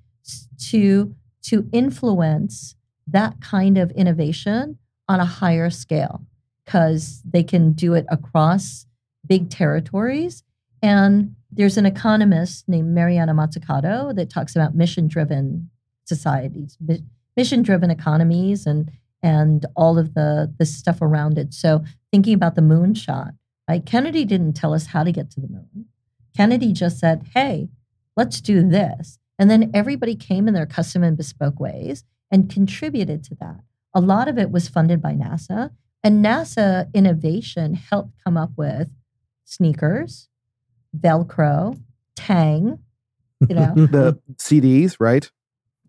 [0.71, 2.75] to to influence
[3.07, 6.27] that kind of innovation on a higher scale
[6.65, 8.87] because they can do it across
[9.27, 10.43] big territories
[10.83, 15.69] and there's an economist named Mariana Mazzucato that talks about mission-driven
[16.05, 16.79] societies,
[17.37, 18.91] mission-driven economies, and
[19.21, 21.53] and all of the the stuff around it.
[21.53, 23.33] So thinking about the moonshot,
[23.69, 23.85] right?
[23.85, 25.87] Kennedy didn't tell us how to get to the moon.
[26.37, 27.69] Kennedy just said, "Hey,
[28.17, 33.25] let's do this," and then everybody came in their custom and bespoke ways and contributed
[33.25, 33.61] to that.
[33.93, 35.73] A lot of it was funded by NASA,
[36.05, 38.91] and NASA innovation helped come up with
[39.45, 40.29] sneakers,
[40.97, 41.79] Velcro,
[42.17, 42.79] Tang,
[43.49, 45.31] you know, The CDs, right?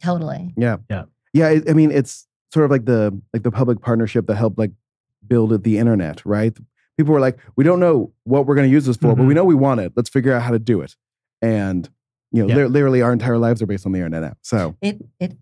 [0.01, 0.53] totally.
[0.55, 0.77] Yeah.
[0.89, 1.03] Yeah.
[1.33, 1.47] Yeah.
[1.47, 4.71] I, I mean, it's sort of like the like the public partnership that helped like
[5.27, 6.57] build the internet, right?
[6.97, 9.27] People were like, we don't know what we're going to use this for, but Mhm.
[9.27, 9.91] we know we want it.
[9.95, 10.95] Let's figure out how to do it.
[11.41, 11.89] And
[12.31, 12.65] you know, Yeah.
[12.67, 14.33] literally, our entire lives are based on the internet now.
[14.41, 15.37] So It it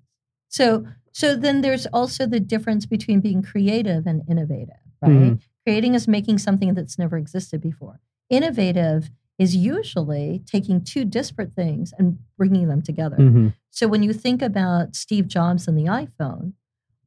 [0.50, 5.12] so so then there's also the difference between being creative and innovative, right?
[5.12, 5.42] Mhm.
[5.66, 8.00] Creating is making something that's never existed before.
[8.30, 13.18] Innovative is usually taking two disparate things and bringing them together.
[13.18, 13.54] Mhm.
[13.70, 16.54] So when you think about Steve Jobs and the iPhone,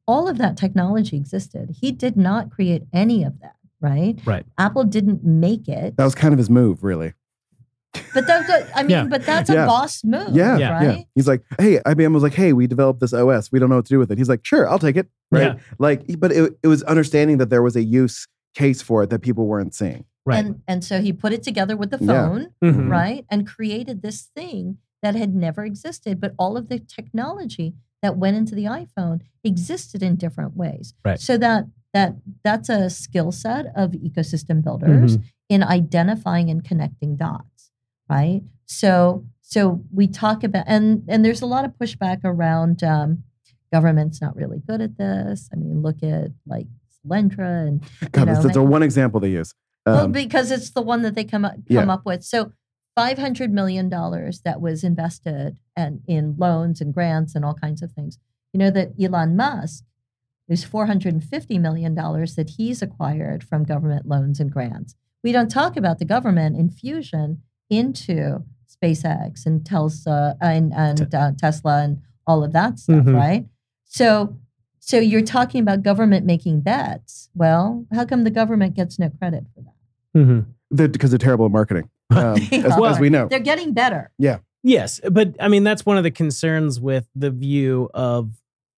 [0.07, 1.69] all of that technology existed.
[1.79, 4.19] He did not create any of that, right?
[4.25, 4.45] Right.
[4.57, 5.95] Apple didn't make it.
[5.97, 7.13] that was kind of his move, really.
[8.13, 9.03] But that's what, I mean, Yeah.
[9.05, 9.63] but that's Yeah.
[9.63, 10.71] a boss move, Yeah, Yeah.
[10.71, 10.97] right?
[10.99, 11.03] Yeah.
[11.15, 13.51] He's like, hey, IBM was like, hey, we developed this OS.
[13.51, 14.17] We don't know what to do with it.
[14.17, 15.07] He's like, sure, I'll take it.
[15.31, 15.43] Right.
[15.43, 15.55] Yeah.
[15.77, 19.19] Like, but it, it was understanding that there was a use case for it that
[19.19, 20.05] people weren't seeing.
[20.25, 20.43] Right.
[20.45, 22.27] And and so he put it together with the Yeah.
[22.27, 22.89] phone, Mhm.
[22.89, 23.25] right?
[23.29, 28.37] And created this thing that had never existed, but all of the technology that went
[28.37, 30.93] into the iPhone existed in different ways.
[31.03, 31.19] Right.
[31.19, 35.23] So that that that's a skill set of ecosystem builders Mhm.
[35.49, 37.71] in identifying and connecting dots,
[38.09, 38.43] right?
[38.65, 43.23] So so we talk about and and there's a lot of pushback around um,
[43.73, 45.49] government's not really good at this.
[45.51, 46.67] I mean, look at like
[47.05, 47.81] Solyndra and
[48.11, 49.53] God, know, that's, that's a one example they use.
[49.85, 51.93] Well, Um, because it's the one that they come up come Yeah.
[51.93, 52.23] up with.
[52.23, 52.51] So
[52.95, 57.81] five hundred million dollars that was invested and in loans and grants and all kinds
[57.81, 58.17] of things.
[58.53, 59.85] You know that Elon Musk
[60.47, 64.95] There's $450 million that he's acquired from government loans and grants.
[65.23, 71.83] We don't talk about the government infusion into SpaceX and Tesla and, and uh, Tesla
[71.83, 73.15] and all of that stuff, Mhm.
[73.15, 73.47] right?
[73.85, 74.37] So,
[74.83, 77.29] so you're talking about government making bets.
[77.35, 80.19] Well, how come the government gets no credit for that?
[80.19, 80.45] Mhm.
[80.71, 82.85] They're- because they're terrible at marketing, um, as, are.
[82.87, 83.27] as we know.
[83.29, 84.11] They're getting better.
[84.17, 84.39] Yeah.
[84.63, 88.31] Yes, but I mean that's one of the concerns with the view of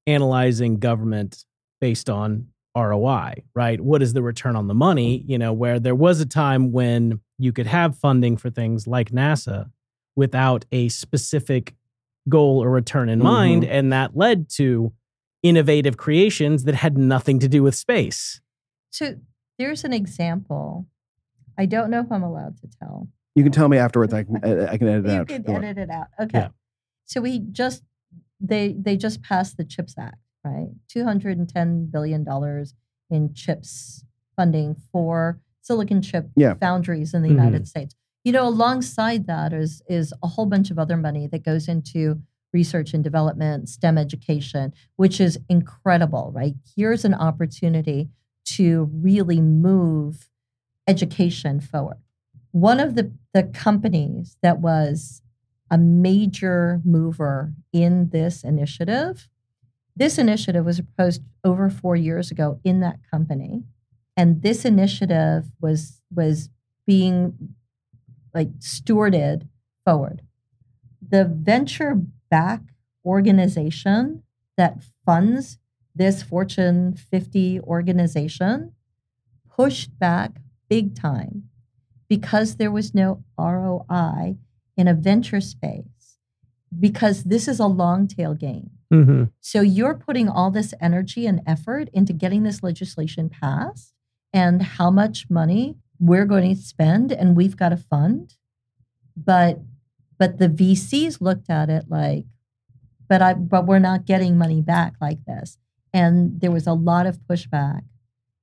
[0.08, 1.44] analyzing government
[1.82, 3.80] based on ROI, right?
[3.82, 5.24] What is the return on the money?
[5.28, 9.12] You know, where there was a time when you could have funding for things like
[9.12, 9.70] NASA
[10.16, 11.76] without a specific
[12.30, 14.94] goal or return in mind, and that led to
[15.43, 18.41] innovative creations that had nothing to do with space.
[18.89, 19.15] So
[19.60, 20.88] there's an example.
[21.58, 23.08] I don't know if I'm allowed to tell.
[23.36, 24.13] You can tell me afterwards.
[24.13, 25.27] I can I can edit it you out.
[25.27, 25.63] can Go on.
[25.63, 26.08] edit it out.
[26.21, 26.39] Okay.
[26.39, 26.47] Yeah.
[27.06, 27.84] So we just
[28.39, 30.69] they they just passed the CHIPS Act, right?
[30.88, 32.73] Two hundred and ten billion dollars
[33.10, 34.03] in chips
[34.36, 36.53] funding for silicon chip Yeah.
[36.56, 37.32] foundries in the Mhm.
[37.32, 37.95] United States.
[38.23, 42.21] You know, alongside that is is a whole bunch of other money that goes into
[42.54, 46.54] research and development, STEM education, which is incredible, right?
[46.76, 48.10] Here's an opportunity
[48.46, 50.30] to really move
[50.88, 51.98] education forward.
[52.52, 55.22] One of the, the companies that was
[55.72, 59.28] a major mover in this initiative,
[59.96, 63.63] this initiative was proposed over four years ago in that company.
[64.16, 66.50] And this initiative was was
[66.86, 67.56] being
[68.34, 69.48] like stewarded
[69.86, 70.22] forward.
[71.08, 72.02] The venture
[72.34, 72.62] back
[73.06, 74.24] organization
[74.58, 75.60] that funds
[75.93, 78.72] this Fortune 50 organization
[79.48, 80.32] pushed back
[80.67, 81.43] big time
[82.10, 84.38] because there was no ROI
[84.76, 86.17] in a venture space,
[86.80, 88.72] because this is a long tail game.
[88.91, 89.26] Mm-hmm.
[89.39, 93.93] So you're putting all this energy and effort into getting this legislation passed
[94.34, 98.34] and how much money we're going to spend and we've got to fund.
[99.15, 99.60] But
[100.17, 102.26] but the VCs looked at it like,
[103.10, 105.58] but I but we're not getting money back like this.
[105.93, 107.82] And there was a lot of pushback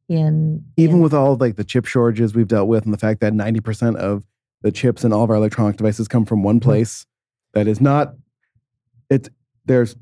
[0.08, 3.20] in Even in- with all like the chip shortages we've dealt with, and the fact
[3.20, 4.24] that ninety percent of
[4.62, 7.06] the chips in all of our electronic devices come from one place,
[7.54, 8.14] that is not.
[9.08, 9.28] It's
[9.64, 9.96] there's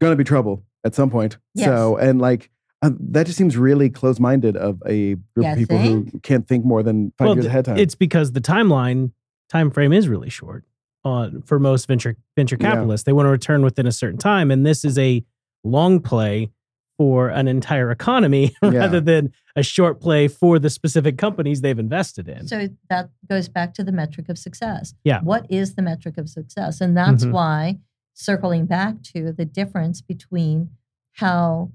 [0.00, 1.38] going to be trouble at some point.
[1.54, 1.66] Yes.
[1.66, 2.50] So and like.
[2.84, 6.64] Uh, that just seems really close-minded of a group Yeah, of people who can't think
[6.64, 7.78] more than five Well, years ahead of time.
[7.78, 9.12] It's because the timeline
[9.48, 10.64] time frame is really short
[11.04, 12.70] on for most venture venture Yeah.
[12.70, 13.04] capitalists.
[13.04, 15.24] They want to return within a certain time, and this is a
[15.64, 16.50] long play
[16.98, 18.70] for an entire economy Yeah.
[18.70, 22.46] rather than a short play for the specific companies they've invested in.
[22.46, 24.94] So that goes back to the metric of success.
[25.04, 25.20] Yeah.
[25.22, 26.80] What is the metric of success?
[26.80, 27.32] And that's Mhm.
[27.32, 27.78] why,
[28.14, 30.70] circling back to the difference between
[31.14, 31.72] how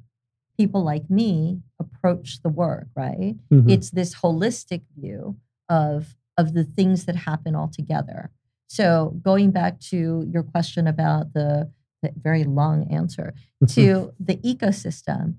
[0.58, 3.36] people like me approach the work, right?
[3.52, 3.70] Mhm.
[3.70, 5.38] It's this holistic view
[5.70, 8.30] of of the things that happen all together.
[8.68, 13.34] So going back to your question about the, the very long answer
[13.70, 15.36] to the ecosystem,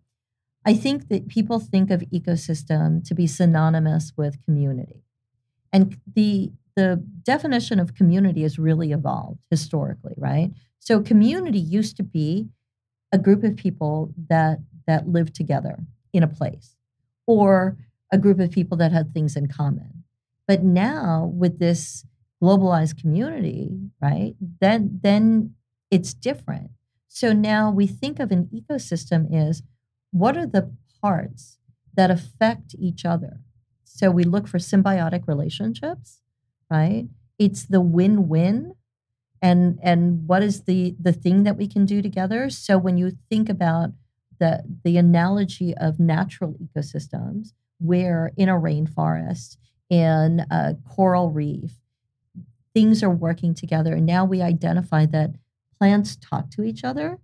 [0.64, 5.04] I think that people think of ecosystem to be synonymous with community.
[5.72, 10.52] And the the definition of community has really evolved historically, right?
[10.78, 12.50] So community used to be
[13.10, 15.80] a group of people that that lived together
[16.12, 16.76] in a place
[17.26, 17.76] or
[18.12, 20.04] a group of people that had things in common.
[20.46, 22.06] But now with this
[22.42, 23.70] globalized community,
[24.00, 24.34] right?
[24.60, 25.54] Then then
[25.90, 26.70] it's different.
[27.08, 29.62] So now we think of an ecosystem is
[30.10, 31.58] what are the parts
[31.94, 33.40] that affect each other?
[33.84, 36.20] So we look for symbiotic relationships,
[36.70, 37.08] right?
[37.38, 38.74] It's the win-win
[39.40, 42.50] and and what is the the thing that we can do together?
[42.50, 43.90] So when you think about
[44.38, 49.56] the the analogy of natural ecosystems where in a rainforest
[49.88, 51.72] in a coral reef
[52.78, 55.30] things are working together and now we identify that
[55.78, 57.18] plants talk to each other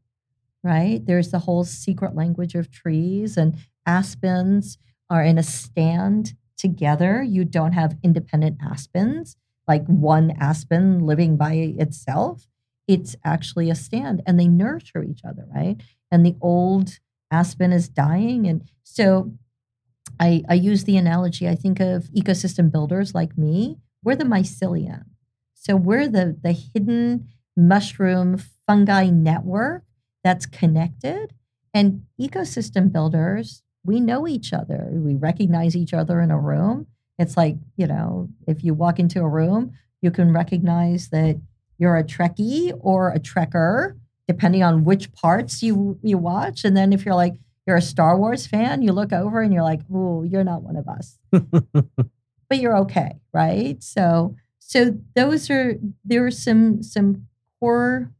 [0.65, 1.05] right?
[1.05, 4.79] There's the whole secret language of trees and aspens
[5.11, 7.23] are in a stand together.
[7.23, 9.37] You don't have independent aspens
[9.69, 12.49] like one aspen living by itself.
[12.89, 15.77] It's actually a stand and they nurture each other right?
[16.11, 16.99] And the old
[17.31, 19.33] aspen is dying and so
[20.19, 23.79] I, I use the analogy i think of ecosystem builders like me.
[24.05, 25.05] We're the mycelium
[25.65, 29.85] so we're the the hidden mushroom fungi network
[30.23, 31.33] that's connected
[31.73, 36.87] and ecosystem builders we know each other we recognize each other in a room
[37.19, 41.41] it's like you know if you walk into a room you can recognize that
[41.79, 43.97] you're a trekkie or a trekker
[44.27, 47.35] depending on which parts you you watch and then if you're like
[47.67, 50.77] you're a Star Wars fan, you look over and you're like, "Oh, you're not one
[50.77, 53.83] of us." but you're okay, right?
[53.83, 54.37] So
[54.75, 57.29] so those are there are some some
[57.61, 58.13] core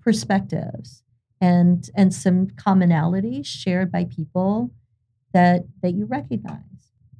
[0.00, 1.02] perspectives
[1.42, 4.70] and and some commonalities shared by people
[5.34, 6.62] that that you recognize.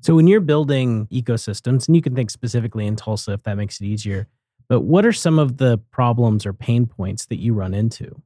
[0.01, 3.83] So when you're building ecosystems, and you can think specifically in Tulsa if that makes
[3.83, 4.29] it easier,
[4.67, 8.23] but what are some of the problems or pain points that you run into?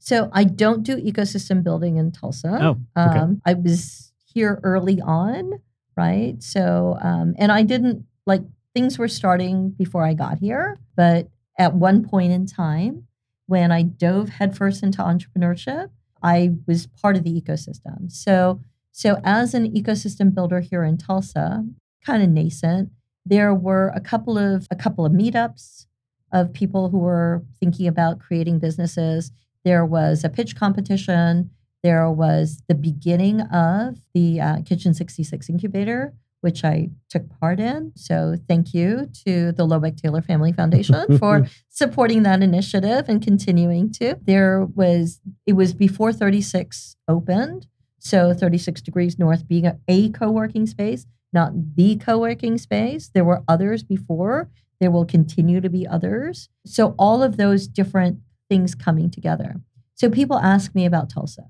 [0.00, 2.58] So I don't do ecosystem building in Tulsa.
[2.60, 3.16] Oh, okay.
[3.16, 5.60] Um, I was here early on,
[5.96, 6.42] right?
[6.42, 8.42] So um, and I didn't like
[8.74, 13.06] things were starting before I got here, but at one point in time,
[13.46, 15.90] when I dove headfirst into entrepreneurship,
[16.22, 18.10] I was part of the ecosystem.
[18.10, 18.60] So
[18.92, 21.66] so as an ecosystem builder here in Tulsa,
[22.04, 22.90] kind of nascent,
[23.24, 25.86] there were a couple of a couple of meetups
[26.32, 29.32] of people who were thinking about creating businesses.
[29.64, 31.50] There was a pitch competition.
[31.82, 37.92] There was the beginning of the uh, Kitchen 66 incubator, which I took part in.
[37.94, 43.92] So thank you to the Lobeck Taylor Family Foundation for supporting that initiative and continuing
[43.92, 44.16] to.
[44.22, 47.68] There was, it was before 36 opened.
[47.98, 53.08] So 36 Degrees North being a, a co working space, not the co working space.
[53.14, 54.50] There were others before.
[54.80, 56.48] There will continue to be others.
[56.66, 58.18] So all of those different
[58.50, 59.60] things coming together.
[59.94, 61.44] So people ask me about Tulsa.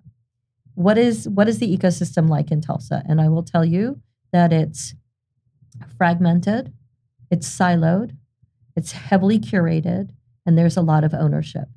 [0.74, 3.02] What is what is the ecosystem like in Tulsa?
[3.08, 4.02] And I will tell you
[4.32, 4.94] that it's
[5.96, 6.72] fragmented,
[7.30, 8.16] it's siloed,
[8.76, 10.10] it's heavily curated,
[10.44, 11.68] and there's a lot of ownership,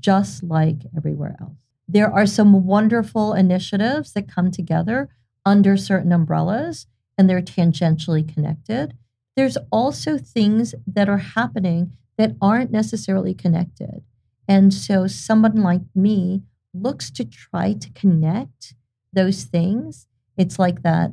[0.00, 1.56] just like everywhere else.
[1.86, 5.08] There are some wonderful initiatives that come together
[5.46, 8.94] under certain umbrellas and they're tangentially connected.
[9.36, 14.02] There's also things that are happening that aren't necessarily connected.
[14.46, 16.42] And so someone like me
[16.74, 18.74] looks to try to connect
[19.12, 20.06] those things.
[20.36, 21.12] It's like that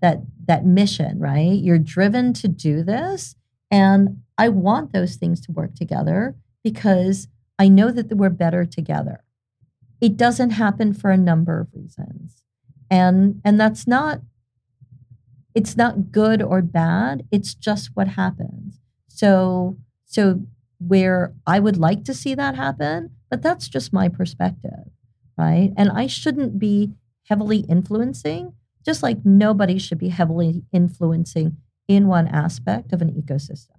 [0.00, 1.58] that that mission, right?
[1.58, 3.36] You're driven to do this
[3.70, 7.28] and I want those things to work together because
[7.58, 9.24] I know that we're better together.
[10.00, 12.44] It doesn't happen for a number of reasons.
[12.90, 14.20] And and that's not
[15.54, 18.80] it's not good or bad, it's just what happens.
[19.08, 20.42] So so
[20.78, 24.88] where I would like to see that happen, but that's just my perspective,
[25.36, 25.72] right?
[25.76, 26.92] And I shouldn't be
[27.24, 28.54] heavily influencing
[28.88, 31.58] just like nobody should be heavily influencing
[31.88, 33.76] in one aspect of an ecosystem.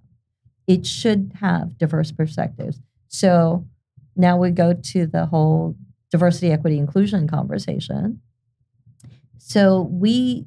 [0.67, 2.79] It should have diverse perspectives.
[3.07, 3.65] So
[4.15, 5.75] now we go to the whole
[6.11, 8.21] diversity, equity, inclusion conversation.
[9.39, 10.45] So we,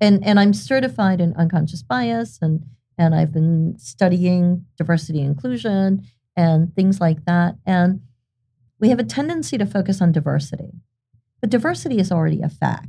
[0.00, 2.64] and, and I'm certified in unconscious bias and,
[2.98, 6.02] and I've been studying diversity inclusion
[6.36, 7.54] and things like that.
[7.64, 8.00] And
[8.80, 10.72] we have a tendency to focus on diversity,
[11.40, 12.88] but diversity is already a fact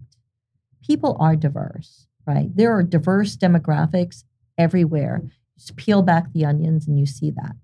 [0.85, 2.49] people are diverse, right?
[2.55, 4.23] There are diverse demographics
[4.57, 5.21] everywhere.
[5.57, 7.55] Just peel back the onions and you see that.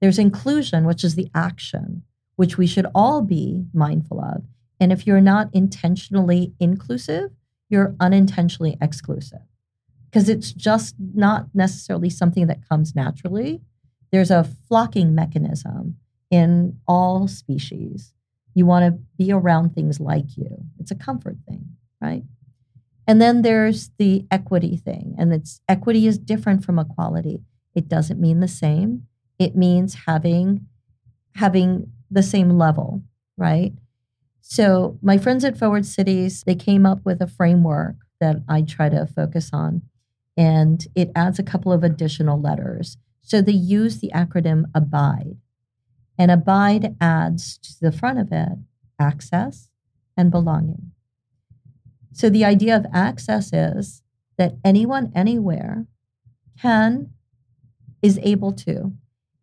[0.00, 2.02] There's inclusion, which is the action,
[2.36, 4.44] which we should all be mindful of.
[4.80, 7.30] And if you're not intentionally inclusive,
[7.68, 9.40] you're unintentionally exclusive
[10.10, 13.60] because it's just not necessarily something that comes naturally.
[14.10, 15.96] There's a flocking mechanism
[16.30, 18.14] in all species.
[18.54, 20.64] You want to be around things like you.
[20.78, 22.22] It's a comfort thing, right?
[23.08, 27.40] And then there's the equity thing, and it's equity is different from equality.
[27.74, 29.06] It doesn't mean the same.
[29.38, 30.66] It means having
[31.36, 33.02] having the same level,
[33.38, 33.72] right?
[34.42, 38.90] So my friends at Forward Cities, they came up with a framework that I try
[38.90, 39.82] to focus on,
[40.36, 42.98] and it adds a couple of additional letters.
[43.22, 45.38] So they use the acronym ABIDE,
[46.18, 48.58] and ABIDE adds to the front of it
[49.00, 49.70] access
[50.14, 50.92] and belonging.
[52.12, 54.02] So the idea of access is
[54.36, 55.86] that anyone anywhere
[56.60, 57.10] can
[58.02, 58.92] is able to.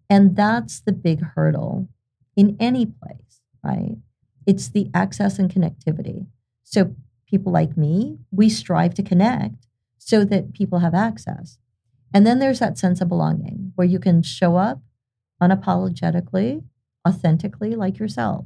[0.09, 1.89] And that's the big hurdle
[2.36, 3.97] in any place, right?
[4.45, 6.28] It's the access and connectivity.
[6.63, 6.95] So
[7.28, 11.57] people like me, we strive to connect so that people have access.
[12.13, 14.82] And then there's that sense of belonging where you can show up
[15.41, 16.63] unapologetically,
[17.07, 18.45] authentically like yourself.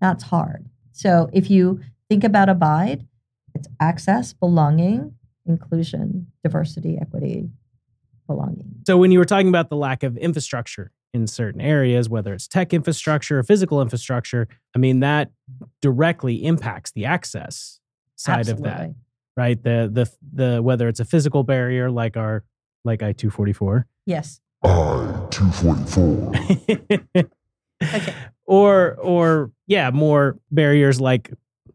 [0.00, 0.68] That's hard.
[0.90, 3.06] So if you think about abide,
[3.62, 5.14] it's access, belonging,
[5.46, 7.48] inclusion, diversity, equity,
[8.26, 8.74] belonging.
[8.86, 12.48] So when you were talking about the lack of infrastructure in certain areas, whether it's
[12.48, 15.30] tech infrastructure or physical infrastructure, I mean that
[15.80, 17.78] directly impacts the access
[18.16, 18.70] side Absolutely.
[18.70, 18.94] of that.
[19.36, 19.62] Right?
[19.62, 22.42] The the the whether it's a physical barrier like our
[22.84, 23.86] like I two forty four.
[24.06, 24.40] Yes.
[24.64, 27.28] I 244.
[27.82, 28.14] Okay.
[28.44, 31.32] Or or yeah, more barriers like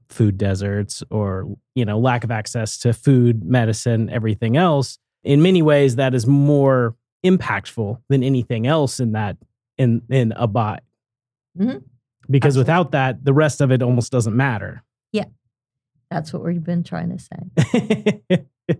[0.10, 1.46] food deserts or
[1.76, 6.26] you know lack of access to food medicine everything else in many ways that is
[6.26, 6.96] more
[7.26, 9.38] impactful than anything else in that
[9.78, 10.82] in in Abide
[11.58, 11.84] Mhm.
[12.30, 12.60] because Absolutely.
[12.60, 15.26] without that the rest of it almost doesn't matter yeah
[16.10, 18.46] That's what we've been trying to say.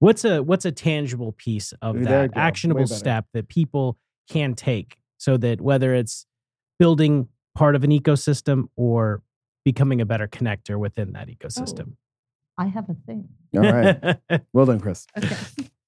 [0.00, 3.96] what's a what's a tangible piece of There that actionable step that people
[4.28, 6.26] can take so that whether it's
[6.78, 9.22] building part of an ecosystem or
[9.64, 11.94] becoming a better connector within that ecosystem
[12.56, 13.28] I have a thing.
[13.56, 14.16] All right.
[14.52, 15.06] well done, Chris.
[15.18, 15.36] Okay.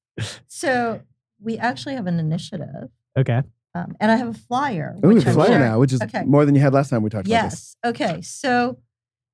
[0.49, 1.01] so
[1.41, 3.43] we actually have an initiative, okay
[3.77, 4.97] um, and I have a flyer.
[5.05, 5.63] Ooh, which it's I'm flyer sharing.
[5.63, 6.25] now, which is Okay.
[6.25, 7.77] more than you had last time we talked about this.
[7.85, 7.91] Yes.
[7.91, 8.23] Okay.
[8.23, 8.79] So,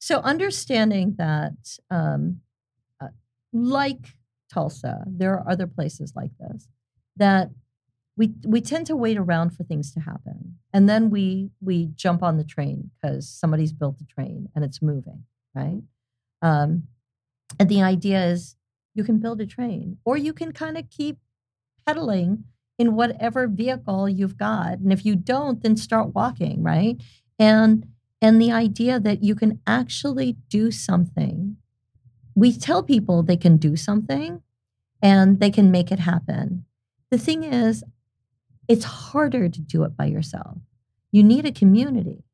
[0.00, 2.40] so understanding that, um,
[3.00, 3.08] uh,
[3.52, 4.16] like
[4.52, 6.66] Tulsa, there are other places like this
[7.16, 7.50] that
[8.16, 12.22] we we tend to wait around for things to happen, and then we we jump
[12.22, 15.82] on the train because somebody's built the train and it's moving, right?
[16.42, 16.84] Um,
[17.58, 18.56] and the idea is
[18.94, 21.18] you can build a train, or you can kind of keep
[21.86, 22.44] pedaling
[22.78, 27.00] in whatever vehicle you've got, and if you don't, then start walking, right?
[27.38, 27.86] And
[28.20, 31.56] and the idea that you can actually do something.
[32.34, 34.42] We tell people they can do something
[35.02, 36.64] and they can make it happen.
[37.10, 37.84] The thing is,
[38.72, 40.56] it's harder to do it by yourself.
[41.10, 42.24] You need a community.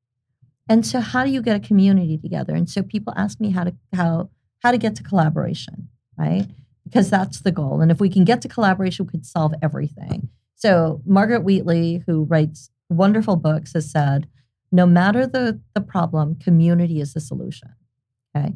[0.69, 2.55] And so how do you get a community together?
[2.55, 4.31] And so people ask me how to how
[4.63, 6.47] how to get to collaboration, right?
[6.85, 7.81] Because that's the goal.
[7.81, 10.29] And if we can get to collaboration, we could solve everything.
[10.55, 14.29] So Margaret Wheatley, who writes wonderful books, has said,
[14.71, 17.71] no matter the, the problem, community is the solution.
[18.37, 18.55] Okay.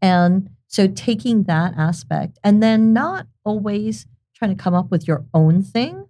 [0.00, 5.24] And so taking that aspect and then not always trying to come up with your
[5.34, 6.06] own thing,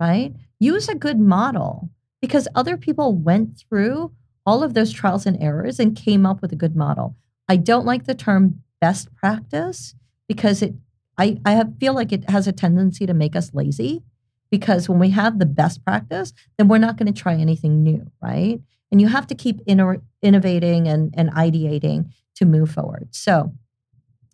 [0.00, 0.32] right?
[0.58, 1.90] Use a good model
[2.20, 4.12] because other people went through
[4.46, 7.16] all of those trials and errors and came up with a good model.
[7.48, 9.94] I don't like the term best practice
[10.28, 10.74] because it
[11.16, 14.02] I, I have, feel like it has a tendency to make us lazy
[14.50, 18.10] because when we have the best practice, then we're not going to try anything new,
[18.22, 18.60] right?
[18.90, 23.08] And you have to keep inno- innovating and, and ideating to move forward.
[23.12, 23.52] So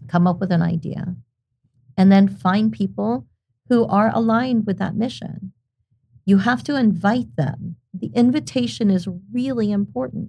[0.08, 1.14] come up with an idea
[1.96, 3.26] and then find people
[3.68, 5.52] who are aligned with that mission.
[6.31, 7.74] You have to invite them.
[7.93, 10.28] The invitation is really important.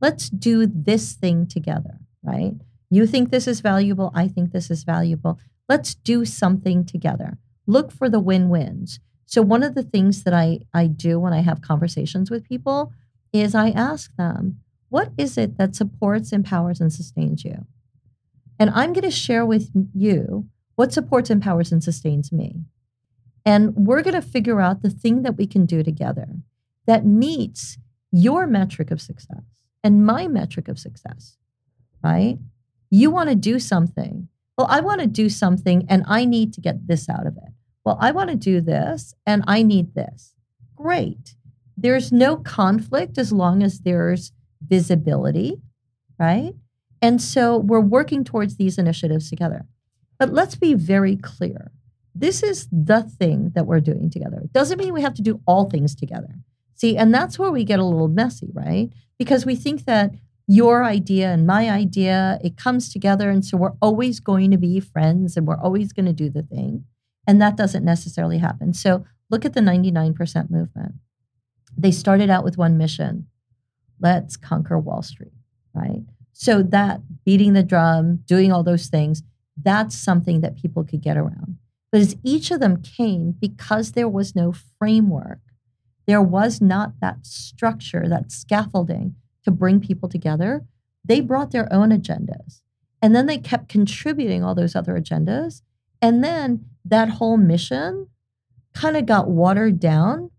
[0.00, 2.54] Let's do this thing together, right?
[2.88, 4.10] You think this is valuable.
[4.14, 5.38] I think this is valuable.
[5.68, 7.36] Let's do something together.
[7.66, 9.00] Look for the win wins.
[9.26, 12.94] So, one of the things that I, I do when I have conversations with people
[13.30, 17.66] is I ask them, what is it that supports, empowers, and sustains you?
[18.58, 22.64] And I'm going to share with you what supports, empowers, and sustains me.
[23.44, 26.28] And we're going to figure out the thing that we can do together
[26.86, 27.78] that meets
[28.10, 29.42] your metric of success
[29.82, 31.36] and my metric of success,
[32.02, 32.38] right?
[32.90, 34.28] You want to do something.
[34.56, 37.52] Well, I want to do something and I need to get this out of it.
[37.84, 40.34] Well, I want to do this and I need this.
[40.74, 41.34] Great.
[41.76, 44.32] There's no conflict as long as there's
[44.66, 45.60] visibility,
[46.18, 46.54] right?
[47.02, 49.66] And so we're working towards these initiatives together.
[50.18, 51.72] But let's be very clear.
[52.14, 54.40] This is the thing that we're doing together.
[54.42, 56.36] It doesn't mean we have to do all things together.
[56.74, 58.90] See, and that's where we get a little messy, right?
[59.18, 60.12] Because we think that
[60.46, 63.30] your idea and my idea, it comes together.
[63.30, 66.42] And so we're always going to be friends and we're always going to do the
[66.42, 66.84] thing.
[67.26, 68.74] And that doesn't necessarily happen.
[68.74, 70.94] So look at the 99% movement.
[71.76, 73.26] They started out with one mission
[74.00, 75.32] let's conquer Wall Street,
[75.72, 76.02] right?
[76.32, 79.22] So that beating the drum, doing all those things,
[79.60, 81.56] that's something that people could get around.
[81.94, 85.38] But as each of them came, because there was no framework,
[86.08, 89.14] there was not that structure, that scaffolding
[89.44, 90.64] to bring people together,
[91.04, 92.62] they brought their own agendas.
[93.00, 95.62] And then they kept contributing all those other agendas.
[96.02, 98.08] And then that whole mission
[98.74, 100.32] kind of got watered down.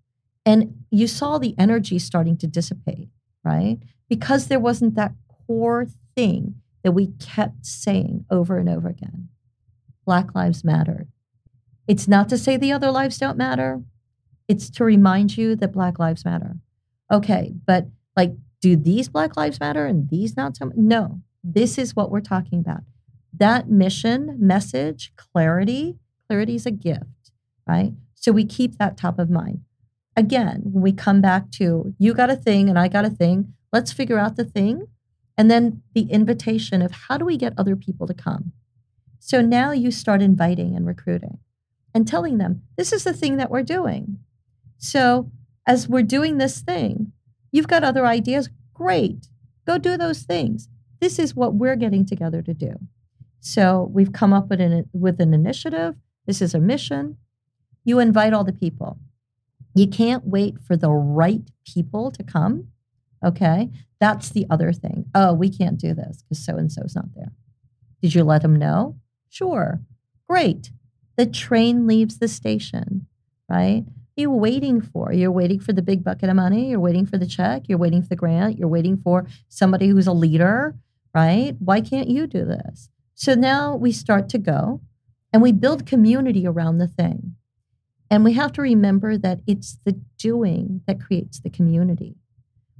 [0.45, 3.08] And you saw the energy starting to dissipate,
[3.45, 3.78] right?
[4.10, 5.14] Because there wasn't that
[5.47, 5.88] core
[6.18, 9.30] thing that we kept saying over and over again
[10.06, 11.08] Black Lives Matter.
[11.88, 13.83] It's not to say the other lives don't matter,
[14.47, 16.57] it's to remind you that Black Lives Matter.
[17.11, 20.71] Okay, but like, do these Black Lives Matter and these not so?
[20.75, 22.81] No, this is what we're talking about.
[23.33, 27.31] That mission, message, clarity, clarity is a gift,
[27.67, 27.93] right?
[28.13, 29.61] So we keep that top of mind.
[30.15, 33.53] Again, when we come back to you got a thing and I got a thing,
[33.73, 34.88] let's figure out the thing.
[35.38, 38.53] And then the invitation of how do we get other people to come?
[39.19, 41.39] So now you start inviting and recruiting
[41.95, 44.19] and telling them, this is the thing that we're doing.
[44.77, 45.31] So
[45.65, 47.13] as we're doing this thing,
[47.51, 48.49] you've got other ideas.
[48.73, 49.27] Great.
[49.65, 50.67] Go do those things.
[51.01, 52.73] this is what we're getting together to do.
[53.39, 55.95] So we've come up with an, with an initiative.
[56.25, 57.17] This is a mission.
[57.83, 58.97] You invite all the people.
[59.75, 62.69] You can't wait for the right people to come.
[63.23, 63.69] Okay.
[63.99, 65.05] That's the other thing.
[65.13, 67.31] Oh, we can't do this because so and so's not there.
[68.01, 68.97] Did you let them know?
[69.29, 69.81] Sure.
[70.27, 70.71] Great.
[71.18, 73.07] The train leaves the station,
[73.49, 73.86] right?
[74.16, 75.11] you waiting for?
[75.11, 76.70] You're waiting for the big bucket of money.
[76.70, 77.63] You're waiting for the check.
[77.68, 78.57] You're waiting for the grant.
[78.57, 80.76] You're waiting for somebody who's a leader,
[81.13, 81.55] right?
[81.59, 82.89] Why can't you do this?
[83.13, 84.82] So now we start to go
[85.34, 87.36] and we build community around the thing.
[88.09, 92.16] And we have to remember that it's the doing that creates the community.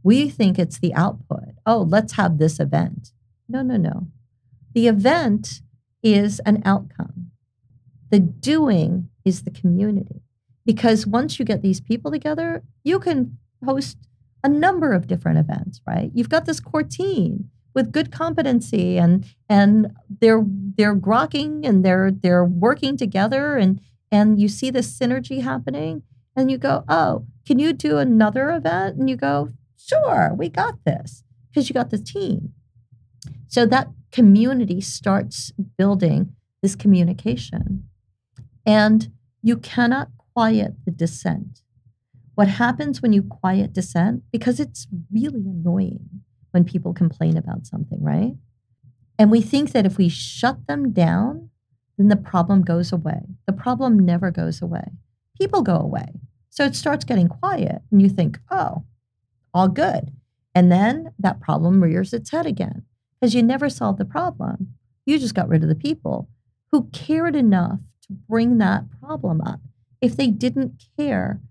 [0.04, 1.56] We think it's the output.
[1.66, 3.12] Oh, let's have this event.
[3.50, 4.08] No, no, no.
[4.74, 5.62] The event
[6.04, 7.25] is an outcome.
[8.12, 10.22] The doing is the community.
[10.66, 13.98] Because once you get these people together, you can host
[14.44, 16.12] a number of different events, right?
[16.14, 19.92] You've got this core team with good competency and and
[20.22, 20.44] they're
[20.78, 23.82] they're grokking and they're they're working together and
[24.12, 26.04] and you see this synergy happening
[26.36, 30.84] and you go, "Oh, can you do another event?" And you go, "Sure, we got
[30.86, 32.54] this." Because you got the team.
[33.48, 37.88] So that community starts building this communication.
[38.66, 39.12] And
[39.42, 41.62] you cannot quiet the dissent.
[42.36, 44.24] What happens when you quiet dissent?
[44.32, 46.10] Because it's really annoying
[46.52, 48.34] when people complain about something, right?
[49.18, 51.50] And we think that if we shut them down,
[51.98, 53.22] then the problem goes away.
[53.46, 54.92] The problem never goes away.
[55.40, 56.08] People go away.
[56.50, 58.84] So it starts getting quiet, and you think, oh,
[59.54, 60.12] all good.
[60.54, 62.84] And then that problem rears its head again
[63.20, 64.74] because you never solved the problem.
[65.06, 66.30] You just got rid of the people
[66.72, 69.60] who cared enough to bring that problem up.
[70.02, 71.42] If they didn't care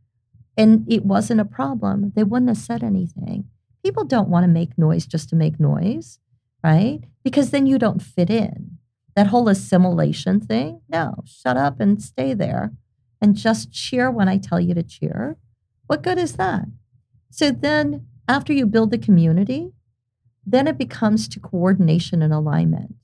[0.57, 3.46] and it wasn't a problem, they wouldn't have said anything.
[3.82, 6.18] People don't want to make noise just to make noise,
[6.62, 7.00] right?
[7.22, 8.78] Because then you don't fit in.
[9.16, 12.72] That whole assimilation thing, no, shut up and stay there
[13.20, 15.36] and just cheer when I tell you to cheer.
[15.86, 16.64] What good is that?
[17.30, 19.72] So then, after you build the community,
[20.46, 22.94] then it becomes to coordination and alignment.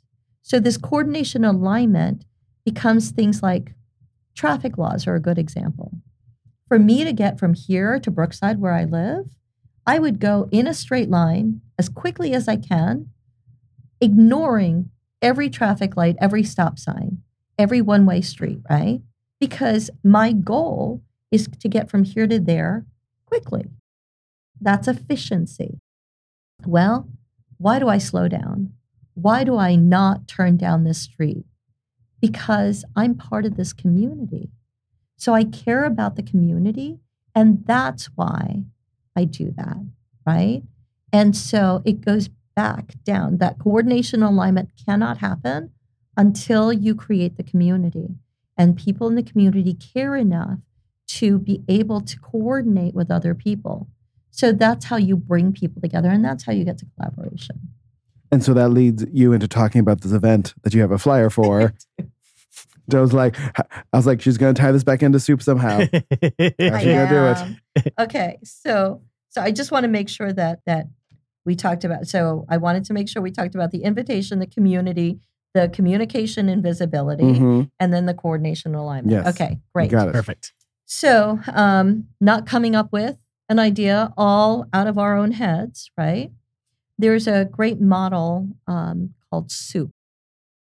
[0.42, 2.24] So, this coordination alignment
[2.64, 3.74] becomes things like
[4.34, 5.92] Traffic laws are a good example.
[6.68, 9.26] For me to get from here to Brookside, where I live,
[9.86, 13.10] I would go in a straight line as quickly as I can,
[14.00, 14.90] ignoring
[15.20, 17.18] every traffic light, every stop sign,
[17.58, 19.02] every one way street, right?
[19.40, 22.86] Because my goal is to get from here to there
[23.26, 23.66] quickly.
[24.60, 25.80] That's efficiency.
[26.64, 27.08] Well,
[27.58, 28.72] why do I slow down?
[29.14, 31.44] Why do I not turn down this street?
[32.20, 34.50] Because I'm part of this community.
[35.16, 37.00] So I care about the community.
[37.34, 38.64] And that's why
[39.16, 39.86] I do that.
[40.26, 40.62] Right.
[41.12, 43.38] And so it goes back down.
[43.38, 45.70] That coordination alignment cannot happen
[46.16, 48.16] until you create the community.
[48.56, 50.58] And people in the community care enough
[51.08, 53.88] to be able to coordinate with other people.
[54.30, 57.60] So that's how you bring people together and that's how you get to collaboration.
[58.32, 61.30] And so that leads you into talking about this event that you have a flyer
[61.30, 61.72] for
[62.94, 65.78] I was like, I was like, she's gonna tie this back into soup somehow.
[65.82, 67.94] How's she gonna do it?
[67.98, 70.86] okay, so so I just want to make sure that that
[71.44, 72.06] we talked about.
[72.06, 75.20] So I wanted to make sure we talked about the invitation, the community,
[75.54, 77.62] the communication and visibility, mm-hmm.
[77.78, 79.24] and then the coordination and alignment.
[79.24, 79.34] Yes.
[79.34, 80.12] Okay, great, got it.
[80.12, 80.52] perfect.
[80.86, 83.16] So um, not coming up with
[83.48, 86.30] an idea all out of our own heads, right?
[87.00, 89.90] There's a great model um, called Soup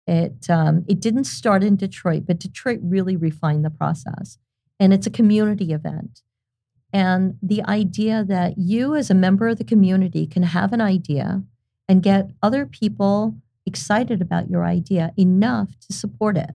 [0.07, 4.39] it um, it didn't start in Detroit, but Detroit really refined the process,
[4.78, 6.22] and it's a community event.
[6.93, 11.43] And the idea that you, as a member of the community, can have an idea
[11.89, 13.34] and get other people
[13.66, 16.51] excited about your idea enough to support it.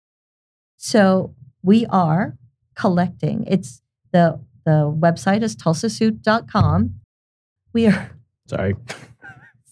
[0.77, 2.37] So we are
[2.75, 3.43] collecting.
[3.47, 3.81] It's
[4.13, 6.95] the the website is tulsasoup.com.
[7.73, 8.11] We are
[8.47, 8.75] sorry.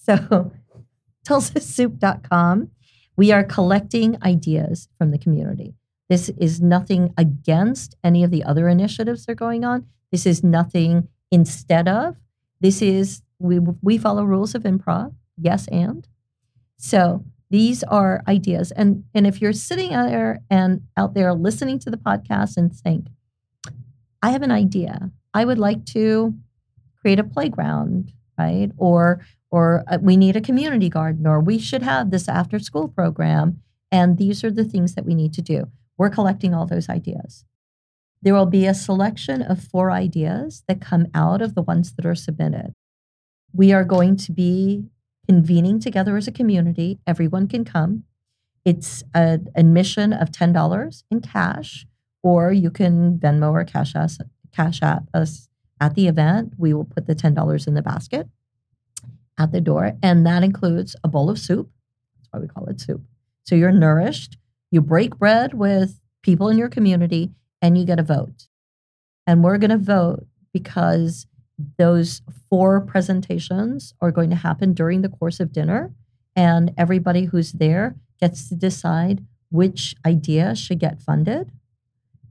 [0.09, 0.51] So
[1.27, 2.71] tulsasoup.com
[3.15, 5.75] we are collecting ideas from the community.
[6.07, 9.87] This is nothing against any of the other initiatives that are going on.
[10.09, 12.15] This is nothing instead of.
[12.61, 15.13] This is, we, we follow rules of improv.
[15.37, 16.07] Yes, and.
[16.77, 18.71] So these are ideas.
[18.71, 22.73] And, and if you're sitting out there and out there listening to the podcast and
[22.73, 23.07] think,
[24.23, 25.11] I have an idea.
[25.33, 26.33] I would like to
[27.01, 28.71] create a playground, right?
[28.77, 29.19] Or
[29.51, 33.61] or uh, we need a community garden, or we should have this after school program.
[33.91, 35.69] And these are the things that we need to do.
[35.97, 37.45] We're collecting all those ideas.
[38.21, 42.05] There will be a selection of four ideas that come out of the ones that
[42.05, 42.73] are submitted.
[43.53, 44.85] We are going to be
[45.27, 46.99] convening together as a community.
[47.07, 48.03] Everyone can come.
[48.65, 51.87] It's an admission of $10 in cash,
[52.21, 54.19] or you can Venmo or Cash us,
[54.53, 55.47] Cash App us
[55.79, 56.53] at the event.
[56.57, 58.27] We will put the $10 in the basket
[59.39, 61.69] at the door, and that includes a bowl of soup.
[62.17, 63.01] That's why we call it soup.
[63.43, 64.37] So you're nourished.
[64.69, 67.31] You break bread with people in your community,
[67.61, 68.47] and you get a vote.
[69.25, 71.25] And we're going to vote because
[71.77, 75.93] those four presentations are going to happen during the course of dinner,
[76.35, 81.51] and everybody who's there gets to decide which idea should get funded.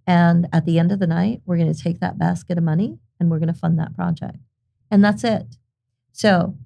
[0.06, 2.98] And at the end of the night, we're going to take that basket of money
[3.18, 4.38] and we're going to fund that project.
[4.90, 5.56] And that's it.
[6.12, 6.56] So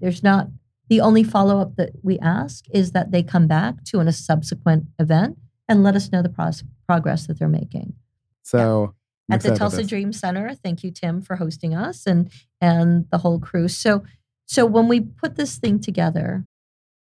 [0.00, 0.48] there's not
[0.88, 4.12] the only follow up that we ask is that they come back to in a
[4.12, 5.38] subsequent event
[5.68, 7.94] and let us know the pros- progress that they're making.
[8.42, 8.94] So
[9.28, 9.36] yeah.
[9.36, 12.30] at the Tulsa Dream Center, thank you, Tim, for hosting us and
[12.60, 13.68] and the whole crew.
[13.68, 14.02] So
[14.46, 16.44] so when we put this thing together,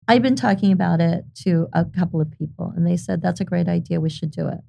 [0.06, 3.44] I've been talking about it to a couple of people, and they said that's a
[3.44, 4.00] great idea.
[4.00, 4.60] We should do it.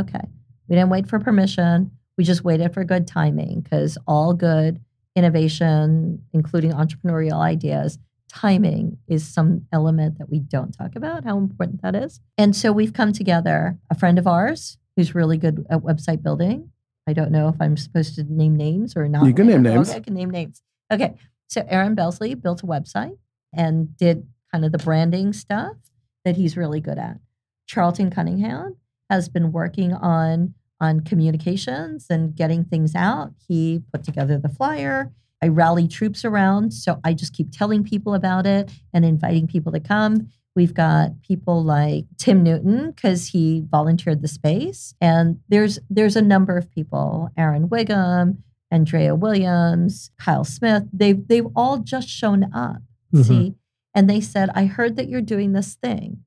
[0.00, 0.26] Okay,
[0.66, 1.92] we didn't wait for permission.
[2.18, 4.80] We just waited for good timing because all good
[5.14, 7.98] innovation, including entrepreneurial ideas,
[8.28, 12.20] timing is some element that we don't talk about, how important that is.
[12.38, 16.70] And so we've come together, a friend of ours who's really good at website building.
[17.06, 19.26] I don't know if I'm supposed to name names or not.
[19.26, 19.90] You can name names.
[19.90, 20.62] Okay, I can name names.
[20.90, 21.14] Okay.
[21.48, 23.18] So Aaron Belsley built a website
[23.52, 25.76] and did kind of the branding stuff
[26.24, 27.18] that he's really good at.
[27.66, 28.76] Charlton Cunningham
[29.10, 33.32] has been working on on communications and getting things out.
[33.48, 35.12] He put together the flyer.
[35.40, 36.72] I rally troops around.
[36.72, 40.28] So I just keep telling people about it and inviting people to come.
[40.54, 46.20] We've got people like Tim Newton because he volunteered the space, and there's there's a
[46.20, 48.36] number of people: Aaron Wiggum,
[48.70, 50.84] Andrea Williams, Kyle Smith.
[50.92, 52.82] They've they've all just shown up.
[53.14, 53.22] Mm-hmm.
[53.22, 53.54] See,
[53.94, 56.18] and they said, "I heard that you're doing this thing.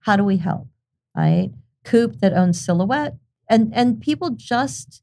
[0.00, 0.66] How do we help?"
[1.16, 1.50] Right?
[1.84, 3.14] Coop that owns Silhouette
[3.50, 5.02] and and people just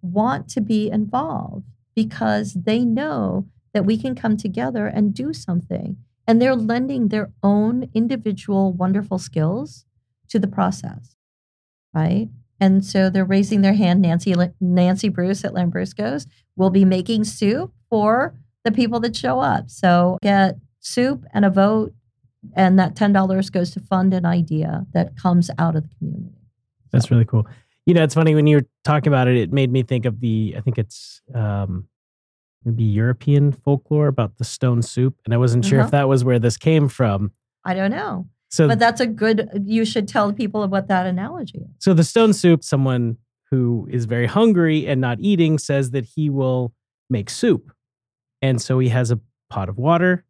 [0.00, 5.98] want to be involved because they know that we can come together and do something.
[6.26, 9.84] And they're lending their own individual wonderful skills
[10.28, 11.16] to the process
[11.94, 12.28] right?
[12.60, 14.02] And so they're raising their hand.
[14.02, 16.26] Nancy nancy bruce at lambrusco's
[16.56, 18.34] will be making soup for
[18.64, 19.70] the people that show up.
[19.70, 21.92] So get soup and a vote
[22.54, 26.34] and that $10 goes to fund an idea that comes out of the community.
[26.90, 27.46] That's really cool
[27.88, 30.20] you know, it's funny when you were talking about it, it made me think of
[30.20, 31.88] the, I think it's um,
[32.62, 35.18] maybe European folklore about the stone soup.
[35.24, 35.86] And I wasn't sure uh-huh.
[35.86, 37.32] if that was where this came from.
[37.64, 38.26] I don't know.
[38.50, 41.70] So, but that's a good, you should tell people what that analogy is.
[41.78, 43.16] So the stone soup, someone
[43.50, 46.74] who is very hungry and not eating says that he will
[47.08, 47.72] make soup.
[48.42, 49.18] And so he has a
[49.48, 50.26] pot of water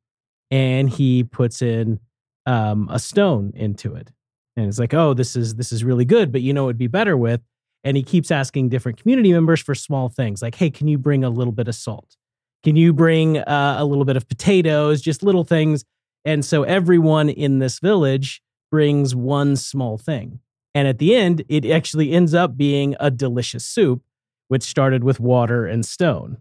[0.53, 1.99] and he puts in
[2.47, 4.13] um, a stone into it
[4.59, 6.87] and it's like oh this is this is really good but you know it'd be
[6.87, 7.41] better with?
[7.85, 11.25] And he keeps asking different community members for small things like hey can you bring
[11.25, 12.17] a little bit of salt?
[12.65, 15.85] Can you bring uh, a little bit of potatoes just little things?
[16.25, 20.41] And so everyone in this village brings one small thing.
[20.75, 24.03] And at the end it actually ends up being a delicious soup
[24.49, 26.39] which started with water and stone.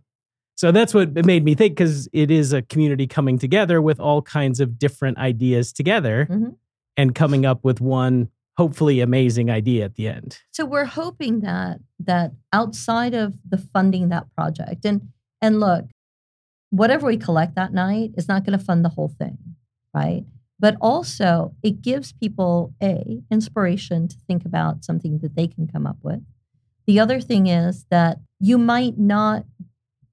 [0.56, 4.00] So that's what it made me think because it is a community coming together with
[4.00, 6.28] all kinds of different ideas together.
[6.30, 6.50] Mm-hmm
[6.98, 10.40] and coming up with one hopefully amazing idea at the end.
[10.52, 15.10] So we're hoping that that outside of the funding that project and
[15.42, 15.86] and look,
[16.72, 19.38] whatever we collect that night is not going to fund the whole thing,
[19.94, 20.26] right?
[20.60, 25.86] But also it gives people a inspiration to think about something that they can come
[25.86, 26.24] up with.
[26.88, 29.46] The other thing is that you might not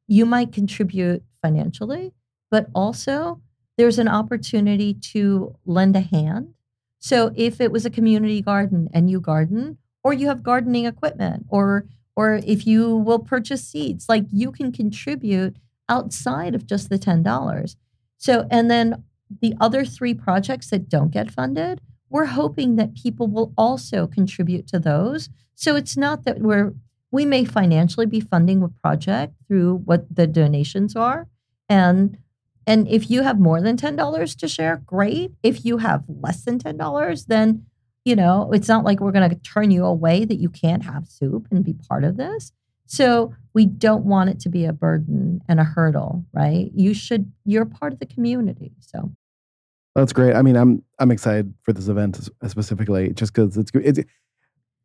[0.07, 2.13] you might contribute financially,
[2.51, 3.41] but also
[3.79, 6.55] there's an opportunity to lend a hand
[7.05, 11.45] so if it was a community garden and you garden, or you have gardening equipment,
[11.51, 11.85] or
[12.17, 17.23] or if you will purchase seeds, like you can contribute outside of just the ten
[17.23, 17.77] dollars.
[18.17, 19.05] So and then
[19.43, 24.67] the other three projects that don't get funded, we're hoping that people will also contribute
[24.69, 25.29] to those.
[25.55, 26.73] So it's not that we're
[27.11, 31.29] we may financially be funding a project through what the donations are
[31.69, 32.17] and
[32.67, 35.33] and if you have more than $10 to share, great.
[35.43, 37.67] If you have less than $10, then,
[38.05, 41.07] you know, it's not like we're going to turn you away that you can't have
[41.07, 42.53] soup and be part of this.
[42.87, 46.71] So we don't want it to be a burden and a hurdle, right?
[46.75, 48.73] You should, you're part of the community.
[48.81, 49.11] So
[49.95, 50.35] that's great.
[50.35, 54.01] I mean, I'm I'm excited for this event specifically, just because it's it's.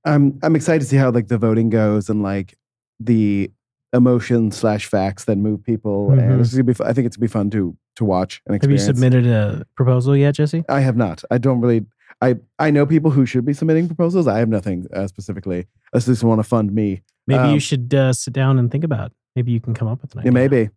[0.06, 2.56] I'm I'm excited to see how like the voting goes and like
[3.00, 3.52] the
[3.94, 6.10] emotion slash facts that move people.
[6.10, 6.20] Mm-hmm.
[6.20, 8.72] And it's gonna be, I think it's gonna be fun to to watch and Have
[8.72, 10.64] you submitted a proposal yet, Jesse?
[10.70, 11.24] I have not.
[11.32, 11.86] I don't really.
[12.22, 14.28] I I know people who should be submitting proposals.
[14.28, 15.68] I have nothing uh, specifically.
[15.94, 17.02] I just want to fund me.
[17.28, 19.08] Maybe Um, you should uh, sit down and think about.
[19.08, 19.14] It.
[19.36, 20.70] Maybe you can come up with an Yeah, maybe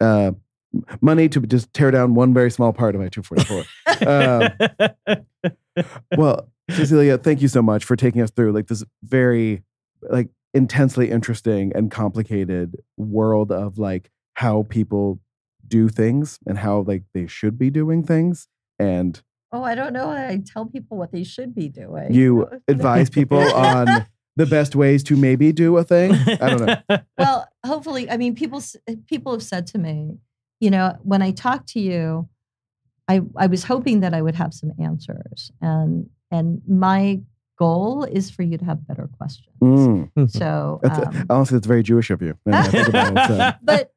[0.00, 0.32] uh,
[1.00, 3.64] money to just tear down one very small part of my 244.
[5.06, 5.16] Um,
[6.16, 9.62] well, Cecilia, thank you so much for taking us through like this very
[10.02, 15.20] like intensely interesting and complicated world of like how people
[15.66, 18.48] do things and how like they should be doing things
[18.78, 19.22] and
[19.52, 20.08] Oh, I don't know.
[20.08, 22.14] I tell people what they should be doing.
[22.14, 26.12] you advise people on the best ways to maybe do a thing.
[26.12, 26.98] I don't know.
[27.18, 30.18] well, hopefully, I mean, people eh, people have said to me,
[30.60, 32.28] you know, when I talk to you,
[33.08, 37.20] I I was hoping that I would have some answers, and and my
[37.60, 39.54] goal is for you to have better questions.
[39.60, 40.30] Mm.
[40.30, 42.36] So, That's, um, honestly, it's very Jewish of you.
[42.50, 42.86] I it,
[43.26, 43.52] so.
[43.62, 43.92] but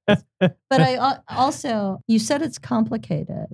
[0.70, 3.48] but I also you said it's complicated,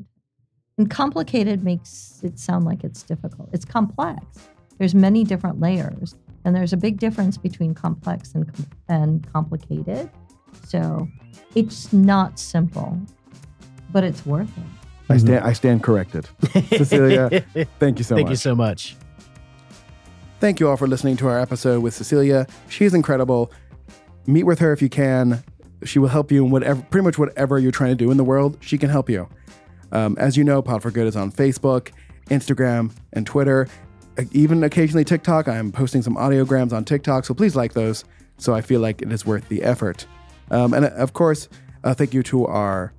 [0.77, 3.49] and complicated makes it sound like it's difficult.
[3.53, 4.25] It's complex.
[4.79, 8.51] There's many different layers, and there's a big difference between complex and
[8.87, 10.09] and complicated.
[10.67, 11.07] So
[11.53, 12.99] it's not simple,
[13.91, 14.63] but it's worth it.
[15.11, 15.45] I stand.
[15.45, 16.27] I stand corrected.
[16.69, 17.29] Cecilia,
[17.79, 18.31] Thank you so Thank much.
[18.31, 18.95] you so much.
[20.39, 22.47] Thank you all for listening to our episode with Cecilia.
[22.69, 23.51] She's incredible.
[24.25, 25.43] Meet with her if you can.
[25.83, 28.23] She will help you in whatever, pretty much whatever you're trying to do in the
[28.23, 28.57] world.
[28.61, 29.27] She can help you.
[29.91, 31.91] Um, as you know, Pod for Good is on Facebook,
[32.29, 33.67] Instagram, and Twitter.
[34.17, 35.49] Uh, Even occasionally TikTok.
[35.49, 38.05] I'm posting some audiograms on TikTok, so please like those.
[38.37, 40.05] So I feel like it is worth the effort.
[40.51, 41.49] Um, and uh, of course,
[41.83, 42.93] uh, thank you to our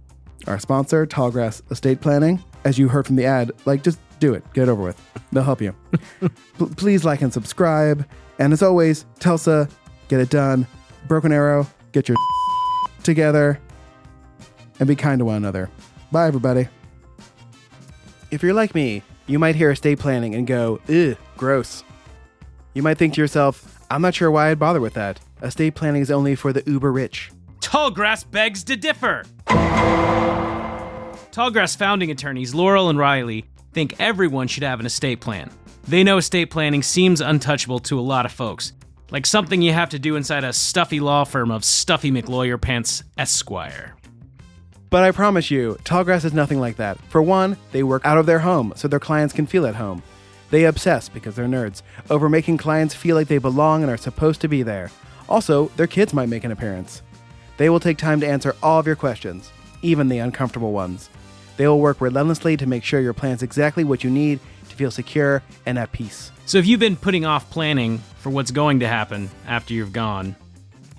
[0.46, 2.42] our sponsor, Tallgrass Estate Planning.
[2.64, 5.00] As you heard from the ad, like just do it, get it over with.
[5.32, 5.74] They'll help you.
[6.58, 8.06] P- please like and subscribe.
[8.38, 9.68] And as always, Tulsa,
[10.08, 10.66] get it done.
[11.08, 12.16] Broken Arrow, get your
[13.02, 13.58] together
[14.78, 15.68] and be kind to one another.
[16.12, 16.68] Bye, everybody.
[18.30, 21.82] If you're like me, you might hear estate planning and go, ugh, gross.
[22.74, 25.20] You might think to yourself, I'm not sure why I'd bother with that.
[25.42, 27.32] Estate planning is only for the uber rich.
[27.60, 29.24] Tallgrass begs to differ.
[31.32, 35.50] Tallgrass founding attorneys Laurel and Riley think everyone should have an estate plan.
[35.86, 38.72] They know estate planning seems untouchable to a lot of folks,
[39.10, 43.02] like something you have to do inside a stuffy law firm of Stuffy McLawyer Pants
[43.18, 43.96] Esquire.
[44.90, 46.98] But I promise you, Tallgrass is nothing like that.
[47.10, 50.02] For one, they work out of their home so their clients can feel at home.
[50.50, 54.40] They obsess, because they're nerds, over making clients feel like they belong and are supposed
[54.40, 54.90] to be there.
[55.28, 57.02] Also, their kids might make an appearance.
[57.56, 59.52] They will take time to answer all of your questions,
[59.82, 61.08] even the uncomfortable ones.
[61.60, 64.40] They will work relentlessly to make sure your plan's exactly what you need
[64.70, 66.32] to feel secure and at peace.
[66.46, 70.36] So if you've been putting off planning for what's going to happen after you've gone,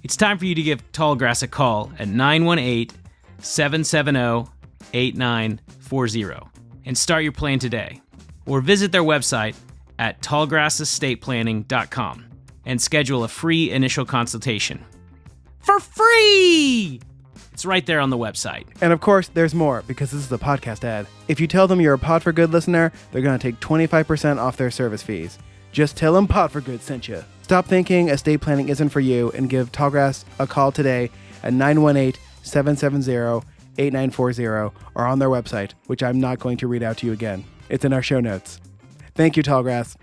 [0.04, 2.96] it's time for you to give Tallgrass a call at 918
[3.40, 4.52] 770
[4.94, 6.48] 8940
[6.86, 8.00] and start your plan today.
[8.46, 9.56] Or visit their website
[9.98, 12.26] at tallgrassestateplanning.com
[12.68, 14.86] and schedule a free initial consultation.
[15.62, 17.02] For free!
[17.62, 18.66] It's right there on the website.
[18.82, 21.06] And of course, there's more because this is a podcast ad.
[21.28, 24.40] If you tell them you're a Pod for Good listener, they're going to take 25%
[24.40, 25.38] off their service fees.
[25.72, 27.24] Just tell them Pod for Good sent you.
[27.44, 31.12] Stop thinking estate planning isn't for you and give Tallgrass a call today
[31.44, 33.46] at 918 770
[33.78, 37.44] 8940 or on their website, which I'm not going to read out to you again.
[37.70, 38.60] It's in our show notes.
[39.14, 39.98] Thank you, Tallgrass.